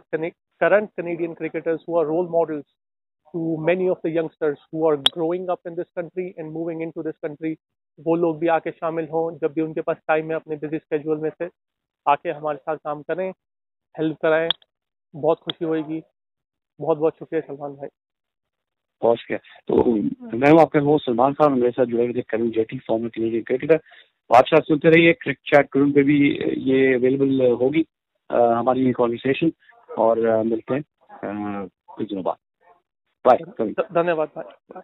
करंट 0.62 0.90
कनेडियन 0.98 1.34
क्रिकेटर्स 1.34 1.84
हुआ 1.90 2.02
role 2.04 2.28
models 2.28 2.66
to 3.34 3.58
many 3.66 3.90
of 3.90 4.08
the 4.08 4.12
youngsters 4.16 4.66
who 4.74 4.88
are 4.90 4.96
growing 4.96 5.50
up 5.50 5.68
in 5.68 5.76
this 5.76 5.86
country 5.96 6.28
and 6.40 6.52
moving 6.52 6.82
in 6.82 6.92
to 6.92 7.04
this 7.04 7.16
country 7.24 7.56
वो 8.00 8.16
लोग 8.16 8.40
भी 8.40 8.48
आके 8.48 8.72
शामिल 8.72 9.08
हों। 9.10 9.38
जब 9.38 9.54
भी 9.54 9.62
उनके 9.62 9.82
पास 9.82 9.98
टाइम 10.08 10.30
है, 10.32 10.36
अपने 10.36 10.56
बिज़ी 10.56 10.78
स्केड्यूल 10.78 11.18
में 11.18 11.30
से, 11.30 11.50
आके 12.06 12.32
हमारे 12.32 12.58
साथ 12.58 12.78
काम 12.78 13.02
करें। 13.02 13.32
हेल्प 13.96 14.18
कराएँ। 14.22 14.50
बहुत 15.14 15.40
खुशी 15.40 15.66
होगी 15.66 16.02
बहुत 16.80 16.98
बहुत 16.98 17.18
शुक्रिया 17.20 17.42
सलमान 17.42 17.74
भाई। 17.76 17.90
बहुत 19.02 19.18
शुक्रिया। 19.18 19.40
तो 19.68 20.38
मैं 20.38 20.52
हूँ 20.52 20.60
आपका 20.62 20.80
होस्ट 20.80 21.06
सलमान 21.06 21.34
खान 21.34 21.54
मेरे 21.54 21.72
साथ 21.72 21.86
जुड़े 21.86 22.04
हुए 22.04 22.14
थे 22.14 22.22
Karun 22.22 22.50
Jethi 22.52 22.80
former 22.80 23.10
Canadian 23.10 23.44
cricketer 23.44 23.76
आप 23.76 23.82
बादशाह 24.30 24.60
सुनते 24.60 24.90
रहिए 24.90 25.14
क्रिक 25.14 25.38
चैट 25.46 25.70
करुण 25.74 25.92
पे 25.92 26.04
भी 26.04 26.18
ये 26.72 26.94
अवेलेबल 26.94 27.42
होगी 27.62 27.86
हमारी 28.30 28.86
ये 28.86 28.92
कॉन्वर्सेशन 28.94 29.52
और 29.98 30.20
मिलते 30.44 30.74
हैं 30.74 31.68
कुछ 31.88 32.08
दिनों 32.10 32.24
बाद। 32.24 32.38
बाय 33.26 33.38
धन्यवाद 33.72 34.32
भाई। 34.36 34.54
बाय 34.72 34.84